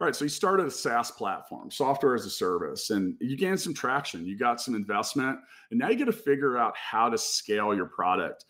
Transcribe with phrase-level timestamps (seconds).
[0.00, 3.60] All right, so you started a SaaS platform, software as a service, and you gained
[3.60, 4.24] some traction.
[4.24, 5.38] You got some investment,
[5.70, 8.46] and now you got to figure out how to scale your product.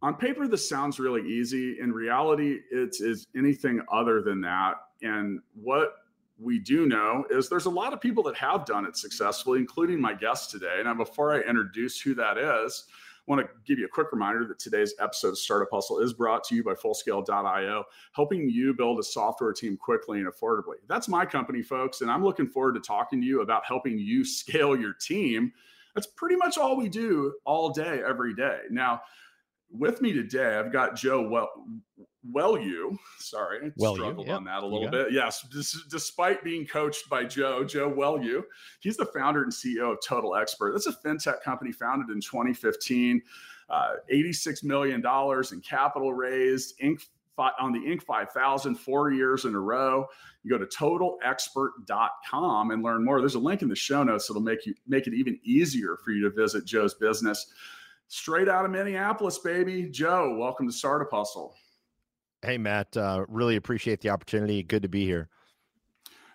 [0.00, 1.80] On paper, this sounds really easy.
[1.80, 4.76] In reality, it is anything other than that.
[5.02, 5.96] And what
[6.38, 10.00] we do know is there's a lot of people that have done it successfully, including
[10.00, 10.80] my guest today.
[10.82, 12.86] And before I introduce who that is,
[13.26, 16.44] want to give you a quick reminder that today's episode of Startup Hustle is brought
[16.44, 20.76] to you by Fullscale.io, helping you build a software team quickly and affordably.
[20.88, 24.24] That's my company, folks, and I'm looking forward to talking to you about helping you
[24.24, 25.52] scale your team.
[25.94, 28.60] That's pretty much all we do all day, every day.
[28.70, 29.02] Now,
[29.70, 31.50] with me today, I've got Joe well,
[32.32, 34.36] well you sorry, I well struggled yep.
[34.36, 35.12] on that a little bit.
[35.12, 35.46] Yes,
[35.88, 38.42] despite being coached by Joe, Joe Welu,
[38.80, 40.72] he's the founder and CEO of Total Expert.
[40.72, 43.22] That's a fintech company founded in 2015.
[43.68, 47.04] Uh, $86 million in capital raised, Inc.
[47.36, 48.04] on the Inc.
[48.04, 50.06] 5000 four years in a row.
[50.44, 53.20] You go to totalexpert.com and learn more.
[53.20, 56.12] There's a link in the show notes that'll make you make it even easier for
[56.12, 57.52] you to visit Joe's business
[58.08, 59.88] straight out of Minneapolis, baby.
[59.90, 61.56] Joe, welcome to Startup Hustle.
[62.46, 62.96] Hey, Matt.
[62.96, 64.62] Uh, really appreciate the opportunity.
[64.62, 65.28] Good to be here.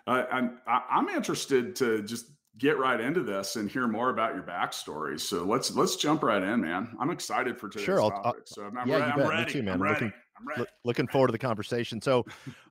[0.06, 2.26] Uh, I'm I'm interested to just
[2.58, 5.18] get right into this and hear more about your backstory.
[5.18, 6.94] So let's let's jump right in, man.
[7.00, 8.24] I'm excited for today's sure, topic.
[8.24, 9.10] I'll, so I'm, yeah, ready.
[9.10, 9.24] you bet.
[9.24, 9.44] I'm ready.
[9.46, 9.74] Me too, man.
[9.74, 10.04] I'm ready.
[10.04, 10.12] Looking,
[10.84, 12.00] looking forward to the conversation.
[12.00, 12.24] So,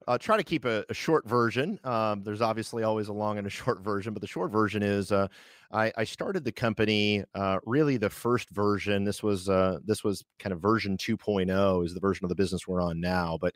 [0.08, 1.80] uh, try to keep a, a short version.
[1.84, 5.12] Um, there's obviously always a long and a short version, but the short version is
[5.12, 5.28] uh,
[5.72, 7.24] I, I, started the company.
[7.36, 9.04] Uh, really, the first version.
[9.04, 12.68] This was uh, this was kind of version 2.0 is the version of the business
[12.68, 13.54] we're on now, but.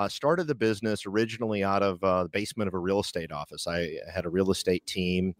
[0.00, 3.66] Uh, started the business originally out of uh, the basement of a real estate office.
[3.66, 5.34] I had a real estate team,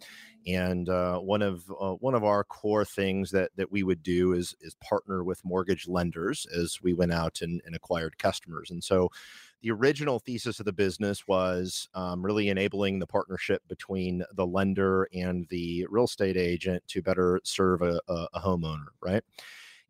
[0.46, 4.34] and uh, one of uh, one of our core things that that we would do
[4.34, 8.70] is is partner with mortgage lenders as we went out and, and acquired customers.
[8.70, 9.08] And so,
[9.62, 15.08] the original thesis of the business was um, really enabling the partnership between the lender
[15.14, 19.22] and the real estate agent to better serve a, a, a homeowner, right?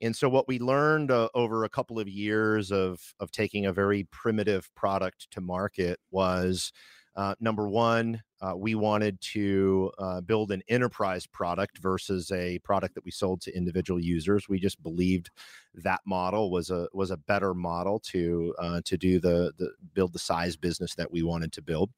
[0.02, 3.72] And so, what we learned uh, over a couple of years of of taking a
[3.72, 6.72] very primitive product to market was
[7.16, 12.94] uh, number one, uh, we wanted to uh, build an enterprise product versus a product
[12.94, 14.48] that we sold to individual users.
[14.48, 15.30] We just believed
[15.74, 20.12] that model was a was a better model to uh, to do the the build
[20.12, 21.90] the size business that we wanted to build.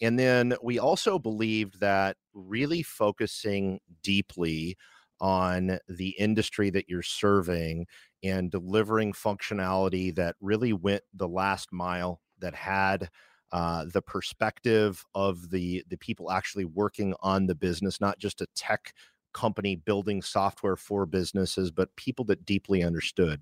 [0.00, 4.76] And then we also believed that really focusing deeply
[5.20, 7.86] on the industry that you're serving
[8.22, 13.10] and delivering functionality that really went the last mile that had
[13.52, 18.46] uh, the perspective of the the people actually working on the business, not just a
[18.54, 18.92] tech
[19.32, 23.40] company building software for businesses, but people that deeply understood.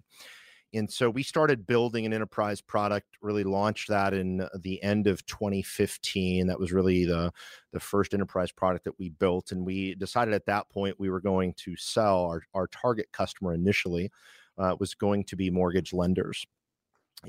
[0.75, 5.25] And so we started building an enterprise product, really launched that in the end of
[5.27, 6.47] 2015.
[6.47, 7.33] That was really the,
[7.73, 9.51] the first enterprise product that we built.
[9.53, 13.55] And we decided at that point we were going to sell our, our target customer
[13.55, 14.11] initially
[14.59, 16.47] uh, was going to be mortgage lenders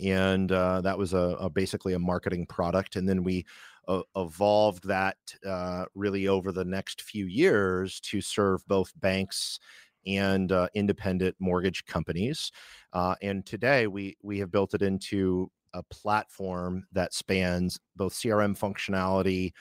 [0.01, 3.45] and uh, that was a, a, basically a marketing product and then we
[3.87, 5.17] uh, evolved that
[5.47, 9.59] uh, really over the next few years to serve both banks
[10.05, 12.51] and uh, independent mortgage companies
[12.93, 18.57] uh, and today we we have built it into a platform that spans both crm
[18.57, 19.51] functionality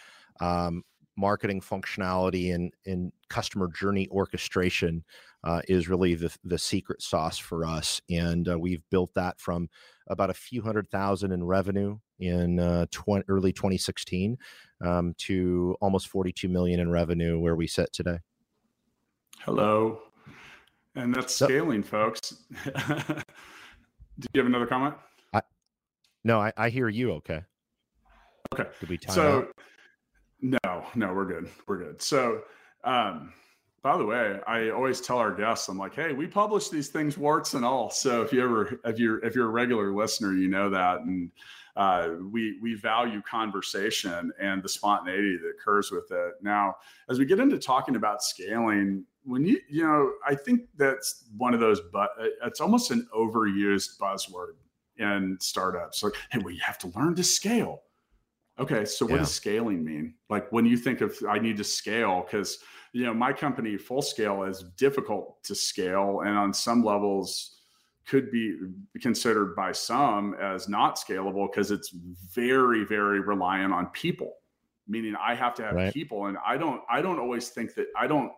[0.40, 0.82] um,
[1.18, 5.04] marketing functionality and, and customer journey orchestration
[5.44, 8.00] uh, is really the, the secret sauce for us.
[8.08, 9.68] And uh, we've built that from
[10.08, 14.38] about a few hundred thousand in revenue in uh, 20, early 2016
[14.84, 18.18] um, to almost 42 million in revenue where we sit today.
[19.40, 20.00] Hello.
[20.98, 22.34] And that's scaling, so, folks.
[22.64, 24.96] Do you have another comment?
[25.32, 25.42] I,
[26.24, 27.12] no, I, I hear you.
[27.12, 27.40] Okay.
[28.52, 28.68] Okay.
[28.80, 29.56] Did we time so, out?
[30.40, 31.48] No, no, we're good.
[31.68, 32.02] We're good.
[32.02, 32.42] So,
[32.82, 33.32] um,
[33.82, 37.16] by the way, I always tell our guests, I'm like, hey, we publish these things
[37.16, 37.90] warts and all.
[37.90, 41.02] So if you ever, if you're, if you're a regular listener, you know that.
[41.02, 41.30] And
[41.76, 46.34] uh, we we value conversation and the spontaneity that occurs with it.
[46.42, 46.74] Now,
[47.08, 51.52] as we get into talking about scaling, when you you know, I think that's one
[51.54, 54.54] of those, but uh, it's almost an overused buzzword
[54.96, 56.02] in startups.
[56.02, 57.82] Like, hey, well, you have to learn to scale.
[58.58, 59.18] Okay, so what yeah.
[59.18, 60.14] does scaling mean?
[60.30, 62.58] Like when you think of I need to scale, because
[62.92, 67.58] you know my company full scale is difficult to scale, and on some levels
[68.06, 68.56] could be
[69.02, 74.32] considered by some as not scalable because it's very very reliant on people
[74.88, 75.92] meaning i have to have right.
[75.92, 78.32] people and i don't i don't always think that i don't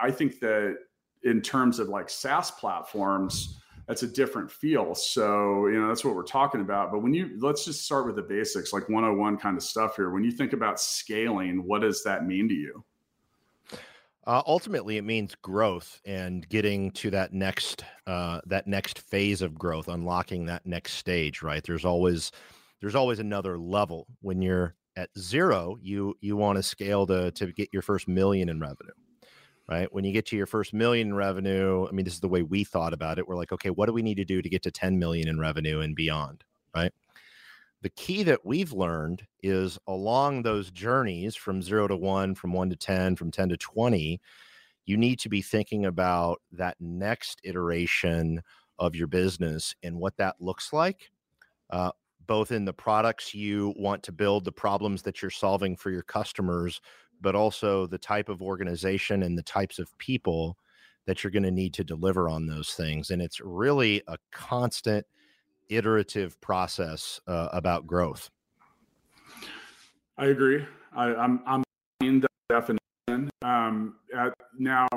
[0.00, 0.76] i think that
[1.22, 6.14] in terms of like saas platforms that's a different feel so you know that's what
[6.14, 9.56] we're talking about but when you let's just start with the basics like 101 kind
[9.56, 12.84] of stuff here when you think about scaling what does that mean to you
[14.26, 19.56] uh, ultimately, it means growth and getting to that next uh, that next phase of
[19.56, 21.42] growth, unlocking that next stage.
[21.42, 21.62] Right?
[21.62, 22.32] There's always
[22.80, 24.08] there's always another level.
[24.22, 28.48] When you're at zero, you you want to scale to to get your first million
[28.48, 28.90] in revenue.
[29.68, 29.92] Right?
[29.92, 32.42] When you get to your first million in revenue, I mean, this is the way
[32.42, 33.26] we thought about it.
[33.26, 35.40] We're like, okay, what do we need to do to get to 10 million in
[35.40, 36.44] revenue and beyond?
[36.74, 36.92] Right?
[37.86, 42.70] the key that we've learned is along those journeys from zero to one, from one
[42.70, 44.20] to 10, from 10 to 20,
[44.86, 48.42] you need to be thinking about that next iteration
[48.78, 51.10] of your business and what that looks like,
[51.70, 51.90] uh,
[52.26, 56.02] both in the products you want to build, the problems that you're solving for your
[56.02, 56.80] customers,
[57.20, 60.56] but also the type of organization and the types of people
[61.06, 63.10] that you're going to need to deliver on those things.
[63.10, 65.06] And it's really a constant
[65.68, 68.30] iterative process uh, about growth.
[70.18, 70.64] I agree.
[70.94, 71.64] I, am I'm,
[72.00, 73.30] I'm in the definition.
[73.42, 74.88] Um, at, now,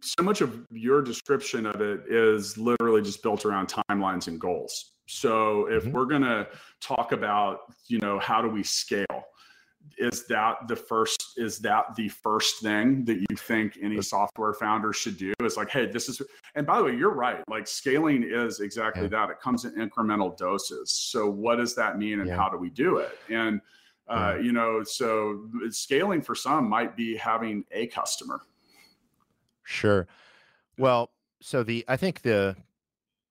[0.00, 4.92] so much of your description of it is literally just built around timelines and goals.
[5.06, 5.92] So if mm-hmm.
[5.92, 6.46] we're going to
[6.80, 9.24] talk about, you know, how do we scale?
[9.96, 14.92] Is that the first is that the first thing that you think any software founder
[14.92, 15.32] should do?
[15.40, 16.20] Is like hey this is
[16.54, 17.42] and by the way you're right.
[17.48, 19.08] Like scaling is exactly yeah.
[19.08, 19.30] that.
[19.30, 20.90] It comes in incremental doses.
[20.90, 22.36] So what does that mean and yeah.
[22.36, 23.18] how do we do it?
[23.28, 23.60] And
[24.08, 24.42] uh, yeah.
[24.42, 28.40] you know so scaling for some might be having a customer.
[29.64, 30.06] Sure.
[30.76, 32.56] Well so the i think the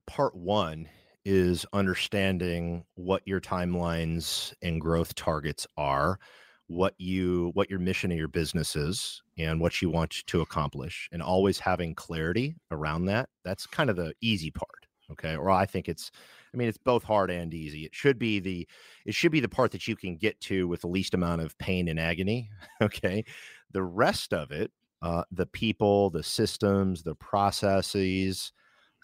[0.06, 0.88] part one
[1.26, 6.20] is understanding what your timelines and growth targets are
[6.68, 11.08] what you what your mission of your business is and what you want to accomplish
[11.12, 15.38] and always having clarity around that that's kind of the easy part okay?
[15.38, 16.12] Or i think it's
[16.54, 17.86] i mean it's both hard and easy.
[17.86, 18.68] It should be the
[19.06, 21.58] it should be the part that you can get to with the least amount of
[21.58, 22.50] pain and agony
[22.82, 23.24] okay?
[23.72, 24.72] The rest of it
[25.02, 28.52] uh, the people the systems the processes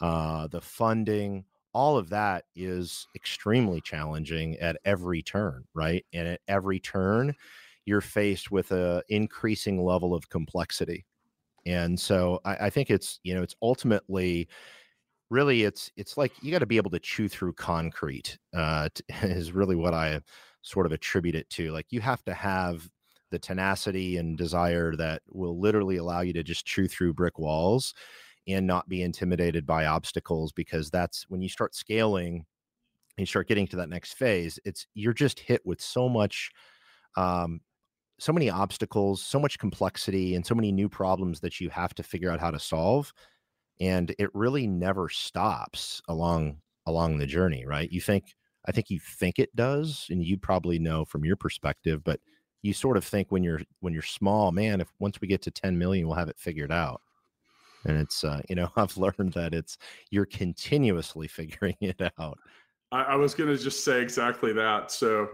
[0.01, 6.05] uh, the funding all of that is extremely challenging at every turn, right?
[6.13, 7.33] And at every turn,
[7.85, 11.05] you're faced with a increasing level of complexity.
[11.65, 14.47] And so I, I think it's, you know, it's ultimately
[15.29, 18.87] really it's it's like you got to be able to chew through concrete uh,
[19.23, 20.21] is really what I
[20.61, 21.71] sort of attribute it to.
[21.71, 22.87] Like you have to have
[23.31, 27.95] the tenacity and desire that will literally allow you to just chew through brick walls
[28.47, 32.45] and not be intimidated by obstacles because that's when you start scaling
[33.17, 36.51] and start getting to that next phase it's you're just hit with so much
[37.15, 37.61] um
[38.19, 42.03] so many obstacles so much complexity and so many new problems that you have to
[42.03, 43.13] figure out how to solve
[43.79, 47.91] and it really never stops along along the journey right?
[47.91, 48.35] You think
[48.65, 52.19] i think you think it does and you probably know from your perspective but
[52.61, 55.51] you sort of think when you're when you're small man if once we get to
[55.51, 57.01] 10 million we'll have it figured out
[57.85, 59.77] and it's uh, you know i've learned that it's
[60.09, 62.37] you're continuously figuring it out
[62.91, 65.29] i, I was going to just say exactly that so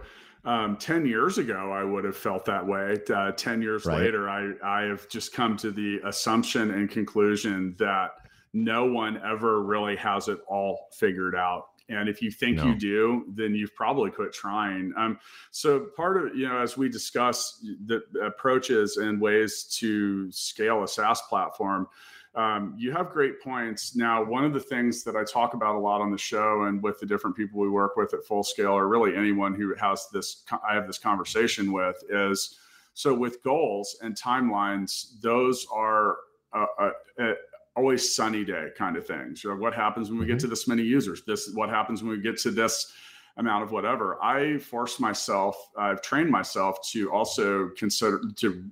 [0.45, 3.99] um, 10 years ago i would have felt that way uh, 10 years right.
[3.99, 8.11] later I, I have just come to the assumption and conclusion that
[8.53, 12.67] no one ever really has it all figured out and if you think no.
[12.67, 15.19] you do then you've probably quit trying um,
[15.51, 20.87] so part of you know as we discuss the approaches and ways to scale a
[20.87, 21.87] saas platform
[22.35, 23.95] um, you have great points.
[23.95, 26.81] Now, one of the things that I talk about a lot on the show and
[26.81, 30.07] with the different people we work with at Full Scale, or really anyone who has
[30.13, 32.59] this, I have this conversation with, is
[32.93, 36.17] so with goals and timelines, those are
[36.53, 37.33] uh, uh, uh,
[37.75, 39.41] always sunny day kind of things.
[39.41, 40.33] So what happens when we mm-hmm.
[40.33, 41.23] get to this many users?
[41.23, 42.91] This what happens when we get to this
[43.37, 44.21] amount of whatever.
[44.21, 48.63] I force myself, I've trained myself to also consider to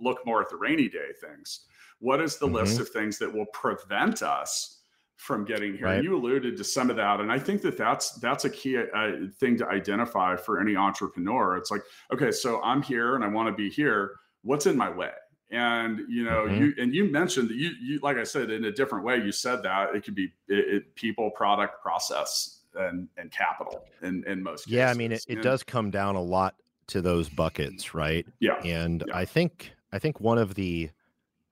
[0.00, 1.60] look more at the rainy day things
[2.00, 2.56] what is the mm-hmm.
[2.56, 4.76] list of things that will prevent us
[5.16, 5.86] from getting here.
[5.86, 6.04] Right.
[6.04, 9.12] You alluded to some of that, and I think that that's that's a key uh,
[9.38, 11.56] thing to identify for any entrepreneur.
[11.56, 14.12] It's like, okay, so I'm here and I want to be here.
[14.42, 15.10] What's in my way?
[15.50, 16.62] And you know, mm-hmm.
[16.62, 19.16] you and you mentioned that you you like I said in a different way.
[19.16, 24.22] You said that it could be it, it, people, product, process, and and capital in
[24.26, 24.66] in most.
[24.66, 24.72] Cases.
[24.72, 26.56] Yeah, I mean, it, it does come down a lot
[26.88, 28.26] to those buckets, right?
[28.40, 29.16] Yeah, and yeah.
[29.16, 30.90] I think I think one of the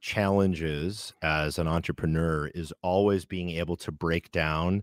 [0.04, 4.82] challenges as an entrepreneur is always being able to break down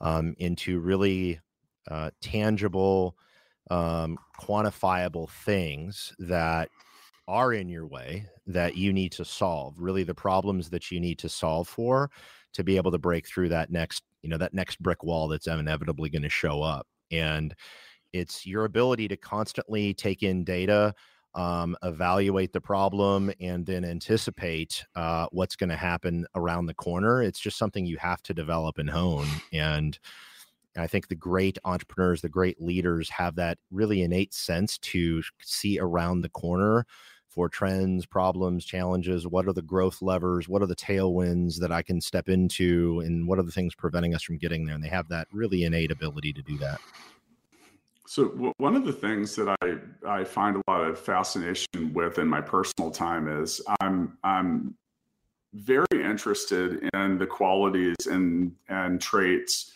[0.00, 1.38] um, into really
[1.90, 3.14] uh, tangible,
[3.70, 6.70] um, quantifiable things that
[7.28, 9.74] are in your way that you need to solve.
[9.78, 12.10] Really, the problems that you need to solve for
[12.54, 15.46] to be able to break through that next, you know, that next brick wall that's
[15.46, 16.86] inevitably going to show up.
[17.10, 17.54] And
[18.14, 20.94] it's your ability to constantly take in data
[21.34, 27.22] um, evaluate the problem, and then anticipate uh, what's going to happen around the corner.
[27.22, 29.28] It's just something you have to develop and hone.
[29.52, 29.98] And
[30.76, 35.78] I think the great entrepreneurs, the great leaders have that really innate sense to see
[35.78, 36.86] around the corner
[37.28, 39.26] for trends, problems, challenges.
[39.26, 40.48] What are the growth levers?
[40.48, 43.02] What are the tailwinds that I can step into?
[43.04, 44.74] And what are the things preventing us from getting there?
[44.74, 46.80] And they have that really innate ability to do that.
[48.06, 52.18] So w- one of the things that I, I find a lot of fascination with
[52.18, 54.74] in my personal time is I'm I'm
[55.54, 59.72] very interested in the qualities and and traits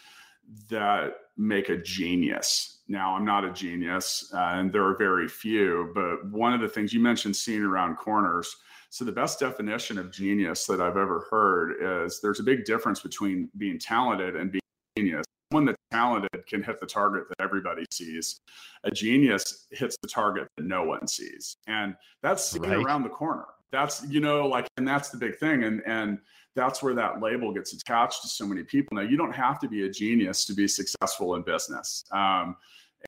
[0.68, 2.80] that make a genius.
[2.88, 5.92] Now I'm not a genius, uh, and there are very few.
[5.94, 8.56] But one of the things you mentioned, seeing around corners.
[8.90, 13.00] So the best definition of genius that I've ever heard is there's a big difference
[13.00, 14.62] between being talented and being
[14.96, 18.40] genius someone that's talented can hit the target that everybody sees.
[18.84, 21.56] A genius hits the target that no one sees.
[21.66, 22.72] And that's right.
[22.72, 23.46] around the corner.
[23.70, 25.64] That's, you know, like, and that's the big thing.
[25.64, 26.18] And, and
[26.56, 28.96] that's where that label gets attached to so many people.
[28.96, 32.04] Now, you don't have to be a genius to be successful in business.
[32.12, 32.56] Um,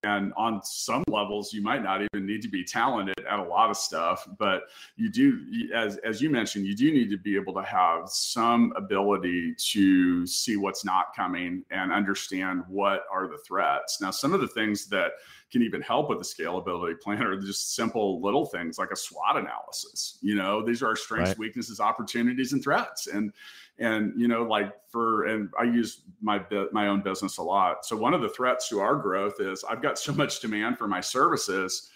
[0.03, 3.71] and on some levels you might not even need to be talented at a lot
[3.71, 4.63] of stuff but
[4.97, 5.41] you do
[5.75, 10.27] as as you mentioned you do need to be able to have some ability to
[10.27, 14.87] see what's not coming and understand what are the threats now some of the things
[14.87, 15.13] that
[15.51, 19.37] can even help with the scalability plan are just simple little things like a SWOT
[19.37, 20.19] analysis.
[20.23, 21.39] You know, these are our strengths, right.
[21.39, 23.09] weaknesses, opportunities, and threats.
[23.09, 23.33] And
[23.81, 27.85] and you know, like for and I use my my own business a lot.
[27.85, 30.87] So one of the threats to our growth is I've got so much demand for
[30.87, 31.91] my services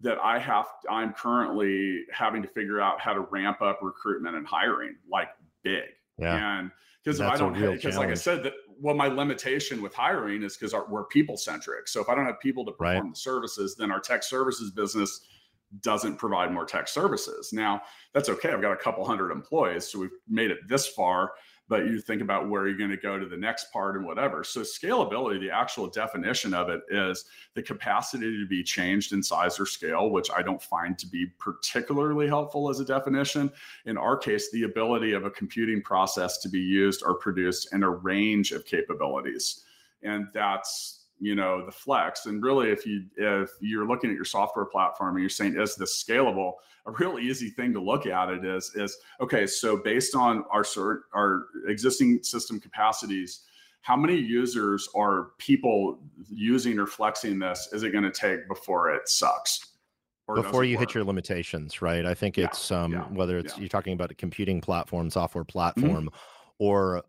[0.00, 4.46] that I have I'm currently having to figure out how to ramp up recruitment and
[4.46, 5.28] hiring like
[5.62, 5.82] big.
[6.18, 6.58] Yeah.
[6.58, 6.70] And
[7.04, 10.72] because I don't because like I said that well my limitation with hiring is because
[10.88, 11.88] we're people centric.
[11.88, 13.10] So if I don't have people to perform right.
[13.12, 15.26] the services, then our tech services business
[15.80, 17.52] doesn't provide more tech services.
[17.52, 18.50] Now that's okay.
[18.50, 21.32] I've got a couple hundred employees, so we've made it this far
[21.68, 24.44] but you think about where you're going to go to the next part and whatever.
[24.44, 29.58] So scalability, the actual definition of it is the capacity to be changed in size
[29.58, 33.50] or scale, which I don't find to be particularly helpful as a definition.
[33.86, 37.82] In our case, the ability of a computing process to be used or produced in
[37.82, 39.62] a range of capabilities.
[40.02, 44.24] And that's you know the flex and really if you if you're looking at your
[44.24, 46.54] software platform and you're saying is this scalable
[46.86, 50.64] a real easy thing to look at it is is okay so based on our
[51.14, 53.42] our existing system capacities
[53.82, 55.98] how many users are people
[56.30, 59.72] using or flexing this is it going to take before it sucks
[60.34, 60.88] before you work?
[60.88, 63.60] hit your limitations right i think it's um yeah, whether it's yeah.
[63.60, 65.52] you're talking about a computing platform software mm-hmm.
[65.52, 66.64] platform mm-hmm.
[66.64, 67.02] or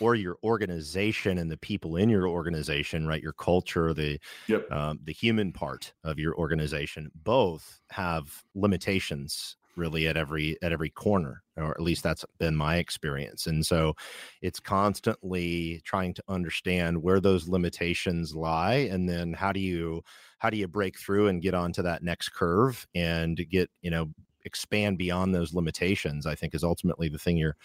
[0.00, 3.22] or your organization and the people in your organization, right?
[3.22, 4.70] Your culture, the yep.
[4.70, 10.90] um, the human part of your organization, both have limitations really at every at every
[10.90, 13.94] corner or at least that's been my experience and so
[14.42, 20.02] it's constantly trying to understand where those limitations lie and then how do you
[20.38, 24.10] how do you break through and get onto that next curve and get you know
[24.44, 27.56] expand beyond those limitations i think is ultimately the thing you're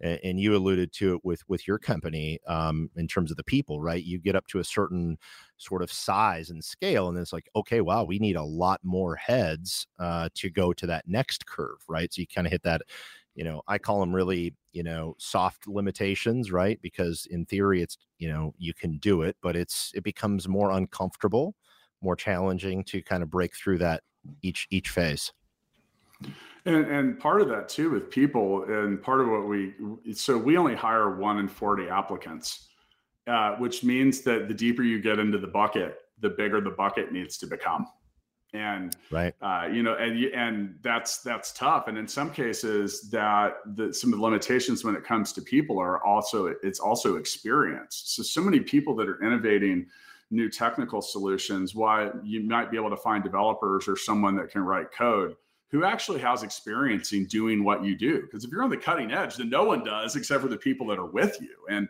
[0.00, 3.80] and you alluded to it with with your company um, in terms of the people
[3.80, 4.04] right?
[4.04, 5.18] You get up to a certain
[5.56, 9.16] sort of size and scale and it's like okay wow we need a lot more
[9.16, 12.12] heads uh, to go to that next curve right?
[12.12, 12.82] So you kind of hit that
[13.34, 16.80] you know i call them really you know soft limitations right?
[16.82, 20.70] Because in theory it's you know you can do it but it's it becomes more
[20.70, 21.54] uncomfortable
[22.02, 24.02] more challenging to kind of break through that
[24.42, 25.32] each each phase
[26.64, 29.74] and, and part of that too with people, and part of what we
[30.12, 32.68] so we only hire one in forty applicants,
[33.26, 37.12] uh, which means that the deeper you get into the bucket, the bigger the bucket
[37.12, 37.86] needs to become.
[38.52, 39.34] and right.
[39.42, 41.88] uh, you know and and that's that's tough.
[41.88, 45.78] And in some cases that the, some of the limitations when it comes to people
[45.78, 48.02] are also it's also experience.
[48.06, 49.86] So so many people that are innovating
[50.30, 54.62] new technical solutions why you might be able to find developers or someone that can
[54.62, 55.34] write code
[55.70, 59.12] who actually has experience in doing what you do because if you're on the cutting
[59.12, 61.88] edge then no one does except for the people that are with you and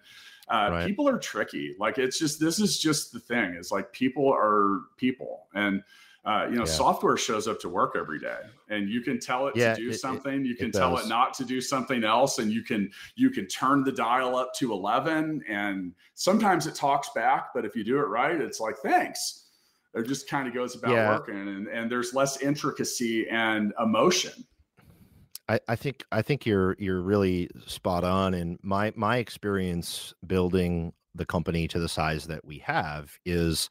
[0.48, 0.86] uh, right.
[0.86, 4.80] people are tricky like it's just this is just the thing is like people are
[4.96, 5.82] people and
[6.24, 6.70] uh, you know, yeah.
[6.70, 9.88] software shows up to work every day, and you can tell it yeah, to do
[9.88, 10.44] it, something.
[10.44, 13.46] You can it tell it not to do something else, and you can you can
[13.46, 15.42] turn the dial up to eleven.
[15.48, 19.46] And sometimes it talks back, but if you do it right, it's like thanks.
[19.94, 21.08] It just kind of goes about yeah.
[21.10, 24.32] working, and, and there's less intricacy and emotion.
[25.48, 28.34] I, I think I think you're you're really spot on.
[28.34, 33.68] And my my experience building the company to the size that we have is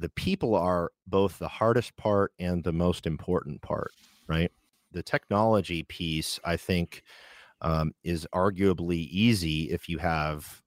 [0.00, 3.92] the people are both the hardest part and the most important part,
[4.26, 4.50] right?
[4.90, 7.04] The technology piece, I think,
[7.60, 10.61] um, is arguably easy if you have.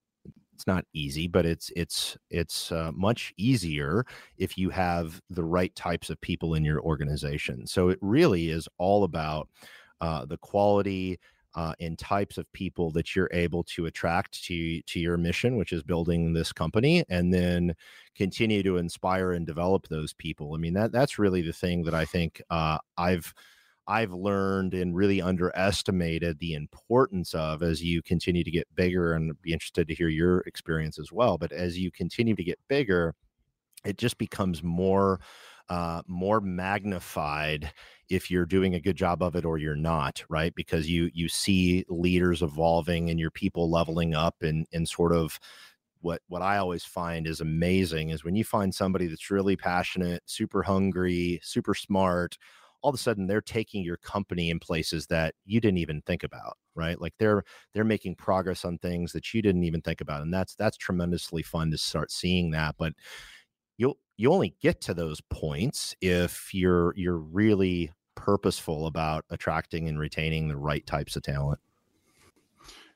[0.56, 4.06] It's not easy, but it's it's it's uh, much easier
[4.38, 7.68] if you have the right types of people in your organization.
[7.68, 9.50] So it really is all about
[10.02, 11.20] uh, the quality
[11.56, 15.74] uh, and types of people that you're able to attract to to your mission, which
[15.74, 17.76] is building this company, and then
[18.16, 20.54] continue to inspire and develop those people.
[20.54, 23.34] I mean that that's really the thing that I think uh, I've
[23.88, 29.40] I've learned and really underestimated the importance of as you continue to get bigger, and
[29.42, 31.38] be interested to hear your experience as well.
[31.38, 33.14] But as you continue to get bigger,
[33.86, 35.20] it just becomes more
[35.70, 37.72] uh, more magnified
[38.10, 41.28] if you're doing a good job of it or you're not right because you you
[41.28, 45.40] see leaders evolving and your people leveling up and and sort of
[46.02, 50.22] what what I always find is amazing is when you find somebody that's really passionate,
[50.28, 52.38] super hungry, super smart,
[52.86, 56.24] all of a sudden they're taking your company in places that you didn't even think
[56.24, 57.02] about, right?
[57.02, 60.54] Like they're they're making progress on things that you didn't even think about and that's
[60.54, 62.94] that's tremendously fun to start seeing that, but
[63.78, 70.00] you'll you only get to those points if you're you're really purposeful about attracting and
[70.00, 71.60] retaining the right types of talent.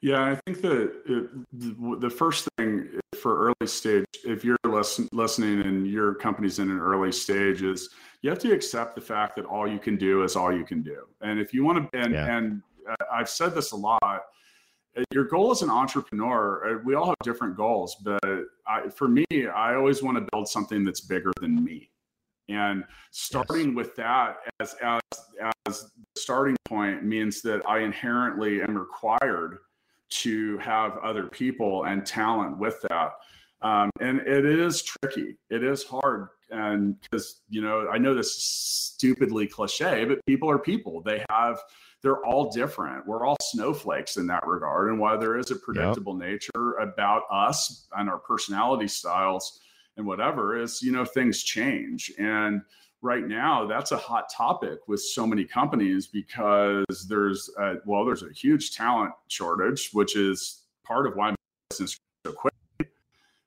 [0.02, 2.88] Yeah, I think that it, the first thing
[3.22, 7.90] for early stage, if you're listen, listening and your company's in an early stage, is
[8.22, 10.82] you have to accept the fact that all you can do is all you can
[10.82, 11.04] do.
[11.22, 12.38] And if you want to, and, yeah.
[12.38, 12.62] and
[13.12, 17.18] I've said this a lot, uh, your goal as an entrepreneur, uh, we all have
[17.24, 18.24] different goals, but
[18.68, 21.90] I, for me, I always want to build something that's bigger than me.
[22.48, 23.76] And starting yes.
[23.76, 25.02] with that as, as,
[25.68, 25.82] as
[26.16, 29.60] the starting point means that I inherently am required
[30.10, 33.12] to have other people and talent with that.
[33.62, 35.38] Um, and it is tricky.
[35.50, 36.30] It is hard.
[36.50, 41.02] And because, you know, I know this is stupidly cliche, but people are people.
[41.02, 41.60] They have,
[42.02, 43.06] they're all different.
[43.06, 44.90] We're all snowflakes in that regard.
[44.90, 46.30] And while there is a predictable yep.
[46.30, 49.60] nature about us and our personality styles
[49.98, 52.12] and whatever, is you know things change.
[52.18, 52.62] And
[53.02, 58.24] right now, that's a hot topic with so many companies because there's a, well, there's
[58.24, 61.34] a huge talent shortage, which is part of why
[61.70, 62.54] business so quick.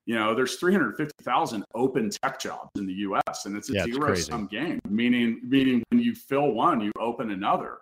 [0.04, 3.46] You know, there's 350,000 open tech jobs in the U.S.
[3.46, 4.80] and it's a yeah, zero sum game.
[4.88, 7.78] Meaning, meaning when you fill one, you open another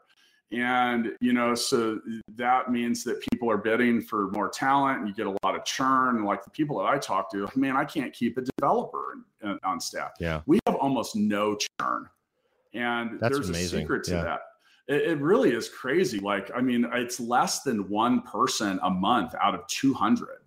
[0.52, 2.00] and you know so
[2.34, 5.64] that means that people are bidding for more talent and you get a lot of
[5.64, 6.24] churn.
[6.24, 9.18] Like the people that i talk to man i can't keep a developer
[9.64, 10.12] on staff.
[10.18, 10.42] Yeah.
[10.46, 12.08] We have almost no churn.
[12.74, 13.78] And That's there's amazing.
[13.78, 14.22] a secret to yeah.
[14.22, 14.40] that.
[14.88, 16.18] It, it really is crazy.
[16.18, 20.40] Like i mean it's less than one person a month out of 200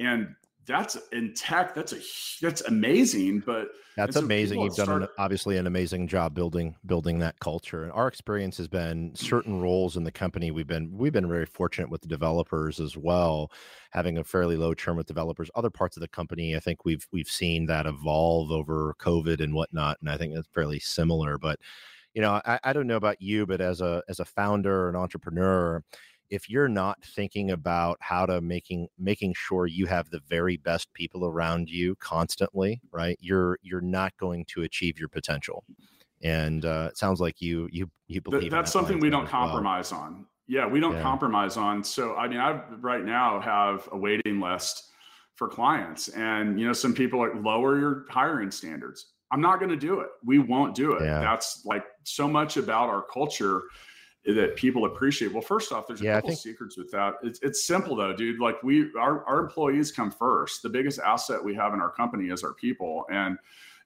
[0.00, 0.34] and
[0.66, 1.98] that's in tech that's a
[2.44, 4.60] that's amazing but that's so amazing.
[4.60, 5.02] you've done start...
[5.02, 7.82] an, obviously an amazing job building building that culture.
[7.82, 11.46] And our experience has been certain roles in the company we've been we've been very
[11.46, 13.50] fortunate with the developers as well
[13.90, 15.50] having a fairly low churn with developers.
[15.54, 19.54] Other parts of the company i think we've we've seen that evolve over covid and
[19.54, 21.36] whatnot and i think that's fairly similar.
[21.36, 21.58] But
[22.14, 24.96] you know I, I don't know about you but as a as a founder an
[24.96, 25.82] entrepreneur
[26.30, 30.92] if you're not thinking about how to making making sure you have the very best
[30.94, 35.64] people around you constantly right you're you're not going to achieve your potential
[36.22, 39.92] and uh, it sounds like you you you believe that's that something we don't compromise
[39.92, 40.02] well.
[40.02, 41.02] on yeah we don't yeah.
[41.02, 44.84] compromise on so i mean i right now have a waiting list
[45.34, 49.70] for clients and you know some people like lower your hiring standards i'm not going
[49.70, 51.20] to do it we won't do it yeah.
[51.20, 53.62] that's like so much about our culture
[54.24, 55.32] that people appreciate.
[55.32, 56.40] Well, first off, there's a yeah, couple think...
[56.40, 57.14] secrets with that.
[57.22, 58.38] It's, it's simple though, dude.
[58.38, 60.62] Like we, our, our employees come first.
[60.62, 63.06] The biggest asset we have in our company is our people.
[63.10, 63.38] And,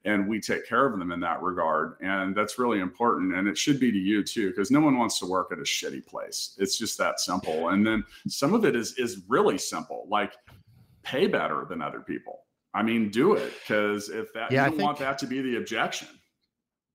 [0.05, 3.57] and we take care of them in that regard and that's really important and it
[3.57, 6.55] should be to you too because no one wants to work at a shitty place
[6.59, 10.35] it's just that simple and then some of it is is really simple like
[11.03, 12.40] pay better than other people
[12.75, 15.40] i mean do it because if that yeah, you don't think, want that to be
[15.40, 16.09] the objection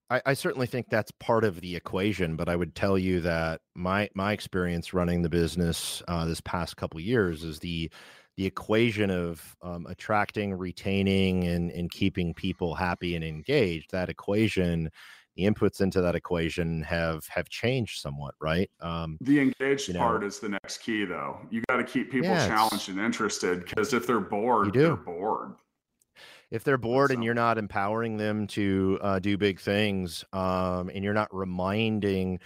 [0.10, 3.62] I, I certainly think that's part of the equation but i would tell you that
[3.76, 7.92] my my experience running the business uh, this past couple years is the
[8.40, 14.90] the equation of um, attracting, retaining, and, and keeping people happy and engaged, that equation,
[15.36, 18.72] the inputs into that equation have have changed somewhat, right?
[18.80, 21.38] Um, the engaged you know, part is the next key, though.
[21.50, 25.56] You got to keep people challenged and interested because if they're bored, they're bored.
[26.52, 31.04] If they're bored and you're not empowering them to uh, do big things, um, and
[31.04, 32.40] you're not reminding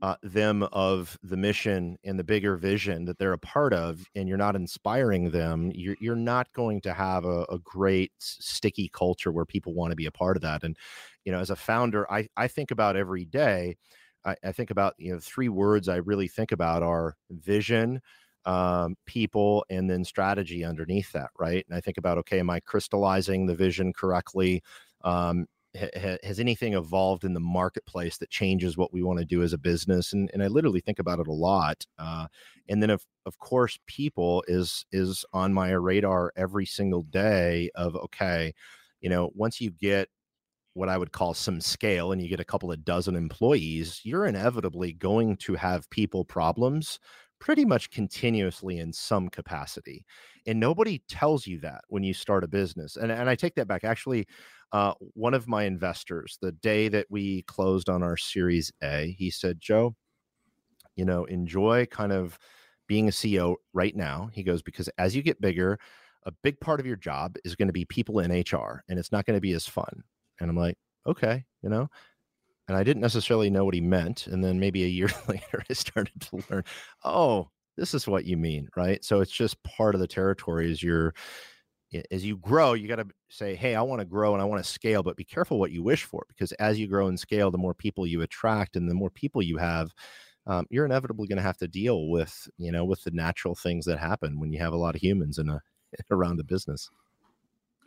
[0.00, 4.28] uh, them of the mission and the bigger vision that they're a part of, and
[4.28, 9.32] you're not inspiring them, you're, you're not going to have a, a great sticky culture
[9.32, 10.62] where people want to be a part of that.
[10.62, 10.76] And,
[11.24, 13.76] you know, as a founder, I, I think about every day,
[14.24, 18.00] I, I think about, you know, three words I really think about are vision,
[18.48, 21.64] um, people, and then strategy underneath that, right?
[21.68, 24.62] And I think about, okay, am I crystallizing the vision correctly?
[25.04, 25.44] Um,
[25.78, 29.52] ha, has anything evolved in the marketplace that changes what we want to do as
[29.52, 32.26] a business and, and i literally think about it a lot uh,
[32.68, 37.94] and then of, of course people is is on my radar every single day of
[37.96, 38.52] okay
[39.02, 40.08] you know once you get
[40.78, 44.26] what I would call some scale and you get a couple of dozen employees, you're
[44.26, 47.00] inevitably going to have people problems
[47.40, 50.04] pretty much continuously in some capacity.
[50.46, 52.96] And nobody tells you that when you start a business.
[52.96, 53.84] And, and I take that back.
[53.84, 54.26] Actually,
[54.72, 59.30] uh, one of my investors, the day that we closed on our Series A, he
[59.30, 59.94] said, Joe,
[60.96, 62.38] you know, enjoy kind of
[62.86, 64.30] being a CEO right now.
[64.32, 65.78] He goes, because as you get bigger,
[66.24, 69.12] a big part of your job is going to be people in HR and it's
[69.12, 70.02] not going to be as fun.
[70.40, 71.88] And I'm like, okay, you know,
[72.68, 74.26] and I didn't necessarily know what he meant.
[74.26, 76.64] And then maybe a year later, I started to learn,
[77.04, 79.04] oh, this is what you mean, right?
[79.04, 81.14] So it's just part of the territory is you're
[82.10, 84.62] as you grow, you got to say, Hey, I want to grow and I want
[84.62, 87.50] to scale, but be careful what you wish for because as you grow and scale,
[87.50, 89.92] the more people you attract and the more people you have,
[90.46, 93.86] um, you're inevitably going to have to deal with, you know, with the natural things
[93.86, 95.60] that happen when you have a lot of humans in a,
[96.10, 96.90] around the business.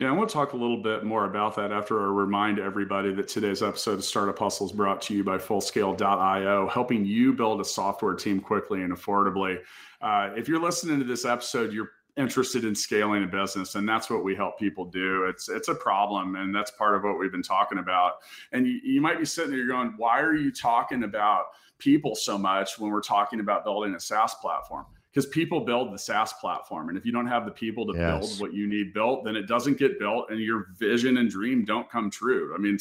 [0.02, 3.14] Yeah, I want to talk a little bit more about that after I remind everybody
[3.14, 7.60] that today's episode of Startup Hustle is brought to you by Fullscale.io, helping you build
[7.60, 9.60] a software team quickly and affordably.
[10.00, 14.10] Uh, if you're listening to this episode, you're interested in scaling a business and that's
[14.10, 15.26] what we help people do.
[15.26, 18.14] It's it's a problem and that's part of what we've been talking about.
[18.50, 21.44] And you, you might be sitting there going why are you talking about
[21.78, 25.98] people so much when we're talking about building a saas platform because people build the
[25.98, 26.88] SaaS platform.
[26.88, 28.38] And if you don't have the people to yes.
[28.38, 31.66] build what you need built, then it doesn't get built and your vision and dream
[31.66, 32.54] don't come true.
[32.54, 32.78] I mean,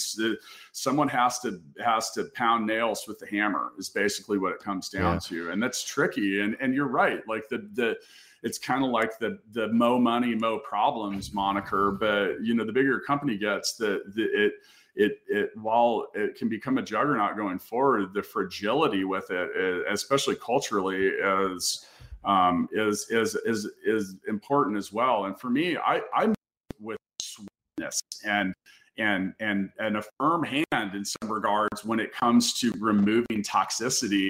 [0.72, 4.88] someone has to has to pound nails with the hammer is basically what it comes
[4.88, 5.20] down yeah.
[5.20, 5.52] to.
[5.52, 6.40] And that's tricky.
[6.40, 7.20] And and you're right.
[7.28, 7.98] Like the the
[8.44, 12.72] it's kind of like the the mo money mo problems moniker but you know the
[12.72, 14.54] bigger company gets the, the it
[14.96, 19.94] it it while it can become a juggernaut going forward the fragility with it eh,
[19.94, 21.86] especially culturally is
[22.24, 26.34] um, is is is is important as well and for me i i'm
[26.80, 28.54] with sweetness and
[28.98, 34.30] and and and a firm hand in some regards when it comes to removing toxicity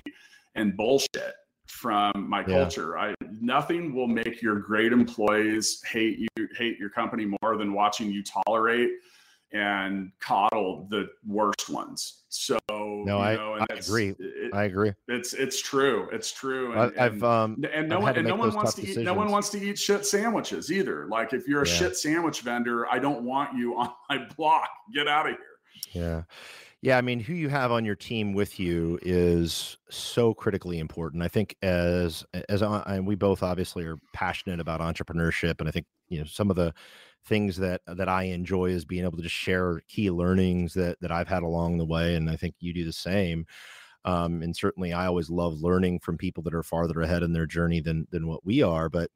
[0.55, 1.35] and bullshit
[1.67, 2.45] from my yeah.
[2.45, 2.97] culture.
[2.97, 8.11] I nothing will make your great employees hate you, hate your company more than watching
[8.11, 8.91] you tolerate
[9.53, 12.23] and coddle the worst ones.
[12.29, 14.15] So no, I, know, I agree.
[14.17, 14.93] It, I agree.
[15.07, 16.07] It's it's true.
[16.11, 16.73] It's true.
[16.73, 19.01] And, I've um and no one and no one wants to decisions.
[19.01, 21.07] eat no one wants to eat shit sandwiches either.
[21.07, 21.73] Like if you're a yeah.
[21.73, 24.69] shit sandwich vendor, I don't want you on my block.
[24.93, 25.93] Get out of here.
[25.93, 26.23] Yeah.
[26.83, 31.21] Yeah, I mean, who you have on your team with you is so critically important.
[31.21, 35.71] I think as as I, and we both obviously are passionate about entrepreneurship, and I
[35.71, 36.73] think you know some of the
[37.25, 41.11] things that that I enjoy is being able to just share key learnings that that
[41.11, 43.45] I've had along the way, and I think you do the same.
[44.05, 47.45] Um, and certainly, I always love learning from people that are farther ahead in their
[47.47, 49.11] journey than than what we are, but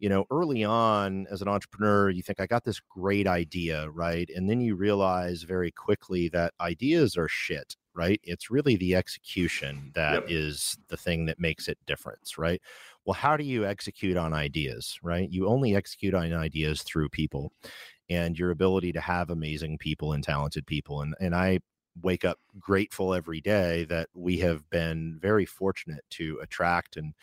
[0.00, 4.30] you know, early on as an entrepreneur, you think, I got this great idea, right?
[4.34, 8.20] And then you realize very quickly that ideas are shit, right?
[8.22, 10.24] It's really the execution that yep.
[10.28, 12.62] is the thing that makes it difference, right?
[13.04, 15.28] Well, how do you execute on ideas, right?
[15.28, 17.52] You only execute on ideas through people
[18.08, 21.02] and your ability to have amazing people and talented people.
[21.02, 21.58] And, and I
[22.02, 27.14] wake up grateful every day that we have been very fortunate to attract and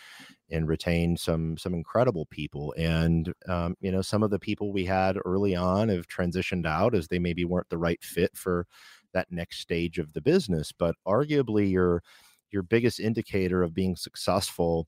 [0.52, 4.86] and retain some some incredible people and um, you know some of the people we
[4.86, 8.68] had early on have transitioned out as they maybe weren't the right fit for
[9.16, 12.04] that next stage of the business but arguably your
[12.52, 14.88] your biggest indicator of being successful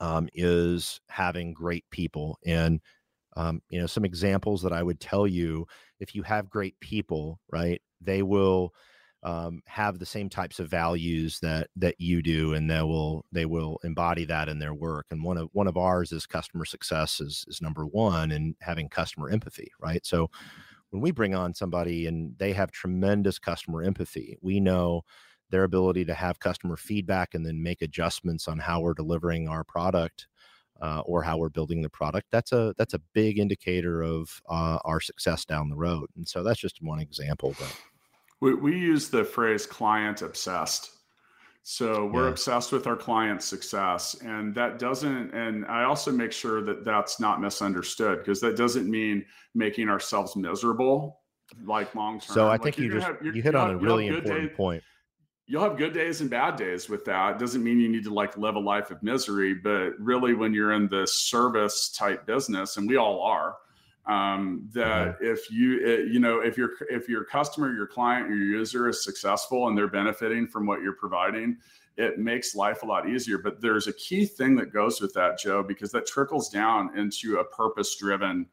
[0.00, 2.38] um, is having great people.
[2.46, 2.80] And
[3.36, 5.66] um, you know some examples that i would tell you
[6.00, 8.72] if you have great people right they will
[9.22, 13.44] um, have the same types of values that that you do and they will they
[13.44, 15.06] will embody that in their work.
[15.10, 18.88] And one of one of ours is customer success is is number one and having
[18.88, 20.04] customer empathy right?
[20.06, 20.30] So
[20.96, 25.02] when we bring on somebody and they have tremendous customer empathy we know
[25.50, 29.62] their ability to have customer feedback and then make adjustments on how we're delivering our
[29.62, 30.26] product
[30.80, 34.78] uh, or how we're building the product that's a that's a big indicator of uh,
[34.86, 36.08] our success down the road.
[36.16, 37.78] And so that's just one example but
[38.40, 40.95] we, we use the phrase client obsessed
[41.68, 42.30] so we're yeah.
[42.30, 47.18] obsessed with our client success and that doesn't and i also make sure that that's
[47.18, 49.24] not misunderstood because that doesn't mean
[49.56, 51.22] making ourselves miserable
[51.64, 53.84] like long term so i like think you just have, you hit on have, a
[53.84, 54.82] really important day, point
[55.48, 57.36] you'll have good days and bad days with that.
[57.36, 60.52] It doesn't mean you need to like live a life of misery, but really when
[60.52, 63.54] you're in the service type business, and we all are,
[64.06, 68.38] um, that if you it, you know if your if your customer, your client, your
[68.38, 71.56] user is successful and they're benefiting from what you're providing,
[71.96, 73.38] it makes life a lot easier.
[73.38, 77.38] But there's a key thing that goes with that, Joe, because that trickles down into
[77.38, 78.46] a purpose driven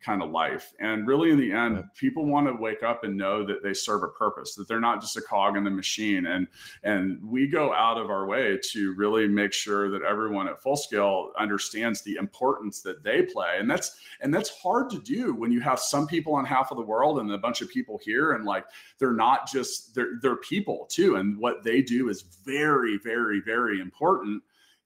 [0.00, 0.72] kind of life.
[0.80, 4.02] And really, in the end, people want to wake up and know that they serve
[4.02, 6.26] a purpose, that they're not just a cog in the machine.
[6.26, 6.46] And
[6.82, 10.76] and we go out of our way to really make sure that everyone at Full
[10.76, 13.56] Scale understands the importance that they play.
[13.58, 16.76] And that's and that's hard to do when you have some people on half of
[16.76, 18.64] the world and a bunch of people here, and like
[18.98, 21.16] they're not just they're they're people too.
[21.16, 24.42] And what they do is very, very, very important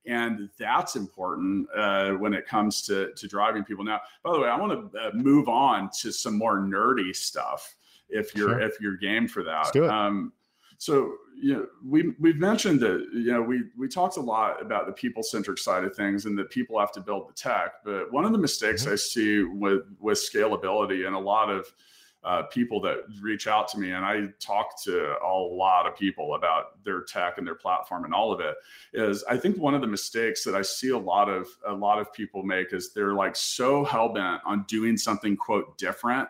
[0.06, 3.84] and that's important uh, when it comes to to driving people.
[3.84, 7.74] Now, by the way, I want to uh, move on to some more nerdy stuff
[8.08, 8.60] if you're sure.
[8.60, 9.58] if you're game for that.
[9.58, 9.90] Let's do it.
[9.90, 10.32] Um,
[10.78, 14.86] so you know, we we've mentioned that you know we we talked a lot about
[14.86, 17.84] the people centric side of things and that people have to build the tech.
[17.84, 18.92] But one of the mistakes mm-hmm.
[18.92, 21.66] I see with with scalability and a lot of
[22.24, 26.34] uh, people that reach out to me and i talk to a lot of people
[26.34, 28.54] about their tech and their platform and all of it
[28.92, 31.98] is i think one of the mistakes that i see a lot of a lot
[31.98, 36.28] of people make is they're like so hell-bent on doing something quote different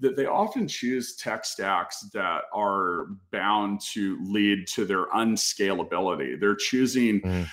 [0.00, 6.38] that they often choose tech stacks that are bound to lead to their unscalability.
[6.38, 7.48] They're choosing mm.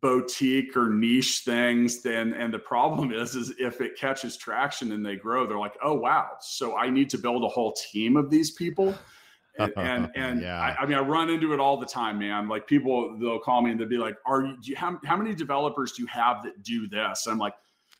[0.00, 2.02] boutique or niche things.
[2.02, 5.76] Then, and the problem is, is if it catches traction and they grow, they're like,
[5.82, 8.94] oh wow, so I need to build a whole team of these people.
[9.58, 10.58] and and, and yeah.
[10.58, 12.48] I, I, mean, I run into it all the time, man.
[12.48, 14.56] Like people, they'll call me and they'll be like, "Are you?
[14.60, 17.54] Do you how, how many developers do you have that do this?" I'm like,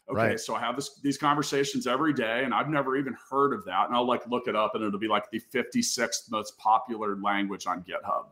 [0.09, 0.41] okay right.
[0.41, 3.87] so i have this, these conversations every day and i've never even heard of that
[3.87, 7.67] and i'll like look it up and it'll be like the 56th most popular language
[7.67, 8.27] on github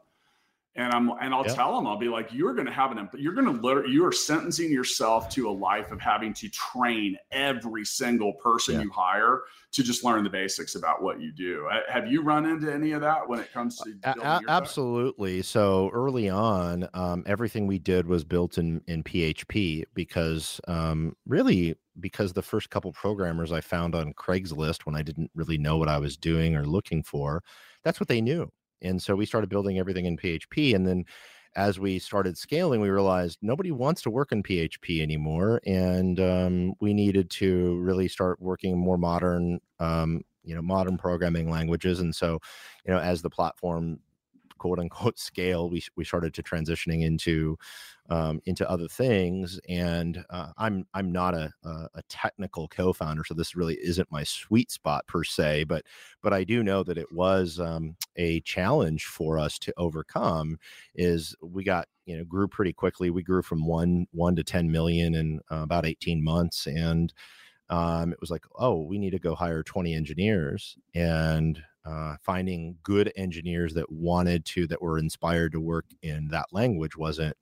[0.76, 1.54] and i'm and i'll yep.
[1.54, 4.04] tell them i'll be like you're going to have an you're going to literally you
[4.04, 8.82] are sentencing yourself to a life of having to train every single person yeah.
[8.82, 11.66] you hire to just learn the basics about what you do.
[11.88, 15.40] Have you run into any of that when it comes to a- absolutely?
[15.40, 21.74] So early on, um, everything we did was built in in PHP because um, really
[22.00, 25.88] because the first couple programmers I found on Craigslist when I didn't really know what
[25.88, 27.42] I was doing or looking for,
[27.82, 28.50] that's what they knew.
[28.82, 31.04] And so we started building everything in PHP, and then
[31.54, 36.74] as we started scaling, we realized nobody wants to work in PHP anymore, and um,
[36.80, 42.00] we needed to really start working more modern, um, you know, modern programming languages.
[42.00, 42.38] And so,
[42.86, 44.00] you know, as the platform
[44.62, 47.58] quote unquote scale, we we started to transitioning into
[48.08, 49.58] um, into other things.
[49.68, 54.70] And uh, I'm I'm not a, a technical co-founder, so this really isn't my sweet
[54.70, 55.64] spot per se.
[55.64, 55.84] But
[56.22, 60.58] but I do know that it was um, a challenge for us to overcome.
[60.94, 63.10] Is we got you know grew pretty quickly.
[63.10, 67.12] We grew from one one to ten million in uh, about eighteen months, and
[67.68, 70.76] um, it was like, oh, we need to go hire 20 engineers.
[70.94, 76.46] And uh, finding good engineers that wanted to that were inspired to work in that
[76.52, 77.36] language wasn't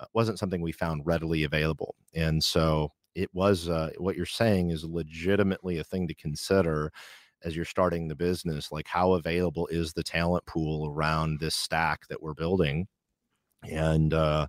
[0.00, 1.94] uh, wasn't something we found readily available.
[2.14, 6.92] And so it was uh, what you're saying is legitimately a thing to consider
[7.44, 12.06] as you're starting the business like how available is the talent pool around this stack
[12.08, 12.86] that we're building?
[13.62, 14.46] And uh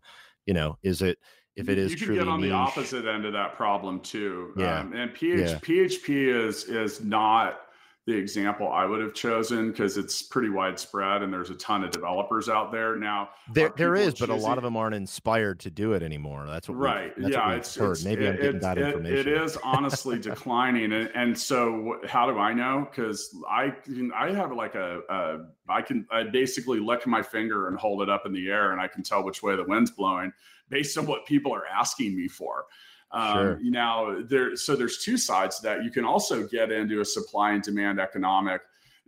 [0.48, 1.20] you know is it
[1.56, 4.00] if it is you can truly get on niche, the opposite end of that problem
[4.00, 4.80] too yeah.
[4.80, 5.60] um, and PH, yeah.
[5.60, 7.67] php is is not
[8.08, 11.91] the example I would have chosen because it's pretty widespread and there's a ton of
[11.91, 13.30] developers out there now.
[13.52, 14.28] There, there is, choosing...
[14.28, 16.46] but a lot of them aren't inspired to do it anymore.
[16.48, 17.13] That's what right.
[17.17, 19.17] That's yeah, what it's, it's, maybe it, I'm getting that information.
[19.17, 22.88] It is honestly declining, and, and so how do I know?
[22.89, 23.74] Because I
[24.15, 28.10] I have like a, a I can I basically lick my finger and hold it
[28.10, 30.32] up in the air, and I can tell which way the wind's blowing
[30.70, 32.67] based on what people are asking me for.
[33.12, 33.60] Um, sure.
[33.63, 35.84] Now there, so there's two sides to that.
[35.84, 38.62] You can also get into a supply and demand economic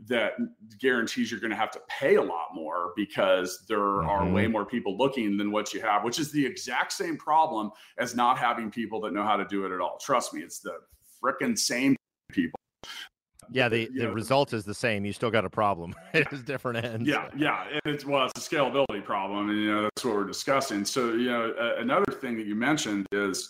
[0.07, 0.33] that
[0.79, 4.09] guarantees you're going to have to pay a lot more because there mm-hmm.
[4.09, 7.69] are way more people looking than what you have, which is the exact same problem
[7.97, 9.97] as not having people that know how to do it at all.
[9.97, 10.73] Trust me, it's the
[11.21, 11.95] freaking same
[12.31, 12.57] people.
[13.51, 15.05] Yeah, the, the know, result is the same.
[15.05, 15.95] You still got a problem.
[16.13, 17.07] it is different ends.
[17.07, 17.65] Yeah, yeah.
[17.67, 20.85] And it's well, it's a scalability problem, and you know that's what we're discussing.
[20.85, 23.49] So you know, uh, another thing that you mentioned is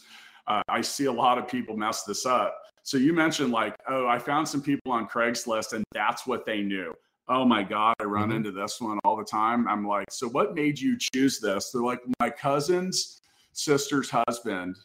[0.49, 2.59] uh, I see a lot of people mess this up.
[2.83, 6.61] So you mentioned like, oh, I found some people on Craigslist and that's what they
[6.61, 6.93] knew.
[7.27, 8.37] Oh my God, I run mm-hmm.
[8.37, 9.67] into this one all the time.
[9.67, 11.69] I'm like, so what made you choose this?
[11.69, 13.21] They're like, my cousin's
[13.53, 14.75] sister's husband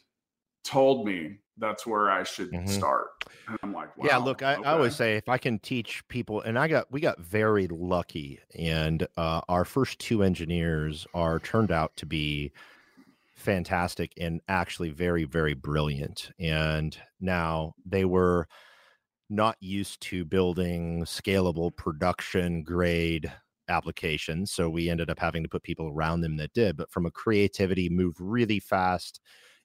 [0.64, 2.66] told me that's where I should mm-hmm.
[2.66, 3.06] start.
[3.48, 4.68] And I'm like, wow, yeah, look, I, okay.
[4.68, 8.40] I, always say if I can teach people, and I got, we got very lucky,
[8.58, 12.52] and uh, our first two engineers are turned out to be
[13.44, 16.30] fantastic and actually very, very brilliant.
[16.38, 18.48] And now they were
[19.30, 23.32] not used to building scalable production grade
[23.68, 24.52] applications.
[24.52, 26.76] So we ended up having to put people around them that did.
[26.76, 29.20] But from a creativity, move really fast,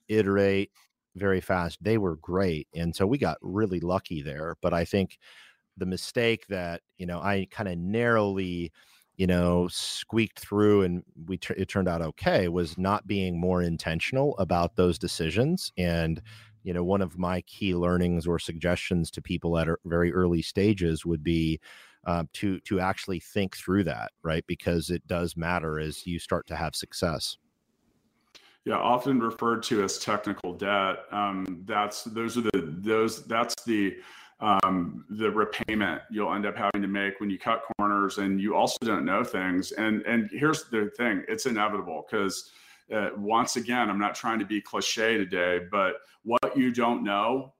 [0.08, 0.72] iterate
[1.16, 1.78] very fast.
[1.82, 2.68] They were great.
[2.76, 4.56] And so we got really lucky there.
[4.62, 5.18] But I think
[5.78, 8.72] the mistake that, you know, I kind of narrowly
[9.20, 13.62] you know, squeaked through and we t- it turned out okay was not being more
[13.62, 15.74] intentional about those decisions.
[15.78, 16.22] And,
[16.64, 21.06] you know, one of my key learnings or suggestions to people at very early stages
[21.06, 21.60] would be
[22.08, 24.46] uh, to to actually think through that, right?
[24.48, 27.36] Because it does matter as you start to have success.
[28.64, 31.00] Yeah, often referred to as technical debt.
[31.12, 33.98] Um, that's those are the those that's the
[34.42, 38.56] um, the repayment you'll end up having to make when you cut corners and you
[38.56, 39.72] also don't know things.
[39.74, 42.52] And and here's the thing: it's inevitable because
[42.94, 47.54] uh, once again, I'm not trying to be cliche today, but what you don't know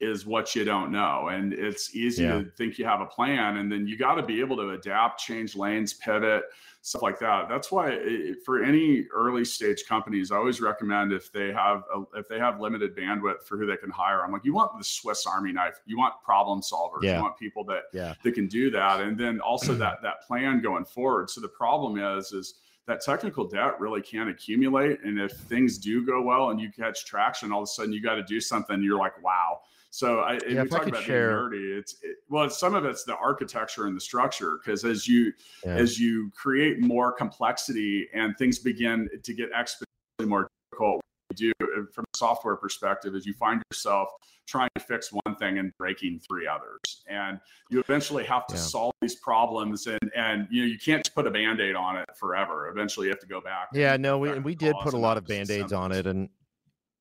[0.00, 1.28] is what you don't know.
[1.28, 2.38] And it's easy yeah.
[2.38, 5.20] to think you have a plan, and then you got to be able to adapt,
[5.20, 6.44] change lanes, pivot,
[6.82, 7.48] stuff like that.
[7.48, 12.18] That's why it, for any early stage companies, I always recommend if they have a,
[12.18, 14.24] if they have limited bandwidth for who they can hire.
[14.24, 15.80] I'm like, you want the Swiss Army knife.
[15.84, 17.02] You want problem solvers.
[17.02, 17.16] Yeah.
[17.16, 18.14] You want people that yeah.
[18.22, 21.30] that can do that, and then also that that plan going forward.
[21.30, 22.54] So the problem is is
[22.86, 24.98] that technical debt really can accumulate.
[25.04, 28.02] And if things do go well and you catch traction, all of a sudden you
[28.02, 28.82] got to do something.
[28.82, 29.60] You're like, wow,
[29.90, 31.50] so I, yeah, we talk about share.
[31.50, 31.78] being nerdy.
[31.78, 35.32] It's it, well, some of it's the architecture and the structure because as you
[35.64, 35.74] yeah.
[35.74, 41.02] as you create more complexity and things begin to get exponentially more difficult,
[41.34, 44.10] do uh, from a software perspective is you find yourself
[44.46, 47.38] trying to fix one thing and breaking three others and
[47.70, 48.60] you eventually have to yeah.
[48.60, 52.68] solve these problems and and you know you can't put a band-aid on it forever
[52.68, 55.26] eventually you have to go back yeah no we, we did put a lot of
[55.26, 56.28] band-aids on it and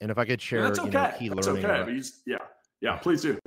[0.02, 0.84] and if i could share okay.
[0.86, 2.02] you know, key that's learning okay.
[2.26, 2.38] yeah
[2.82, 3.38] yeah, please do.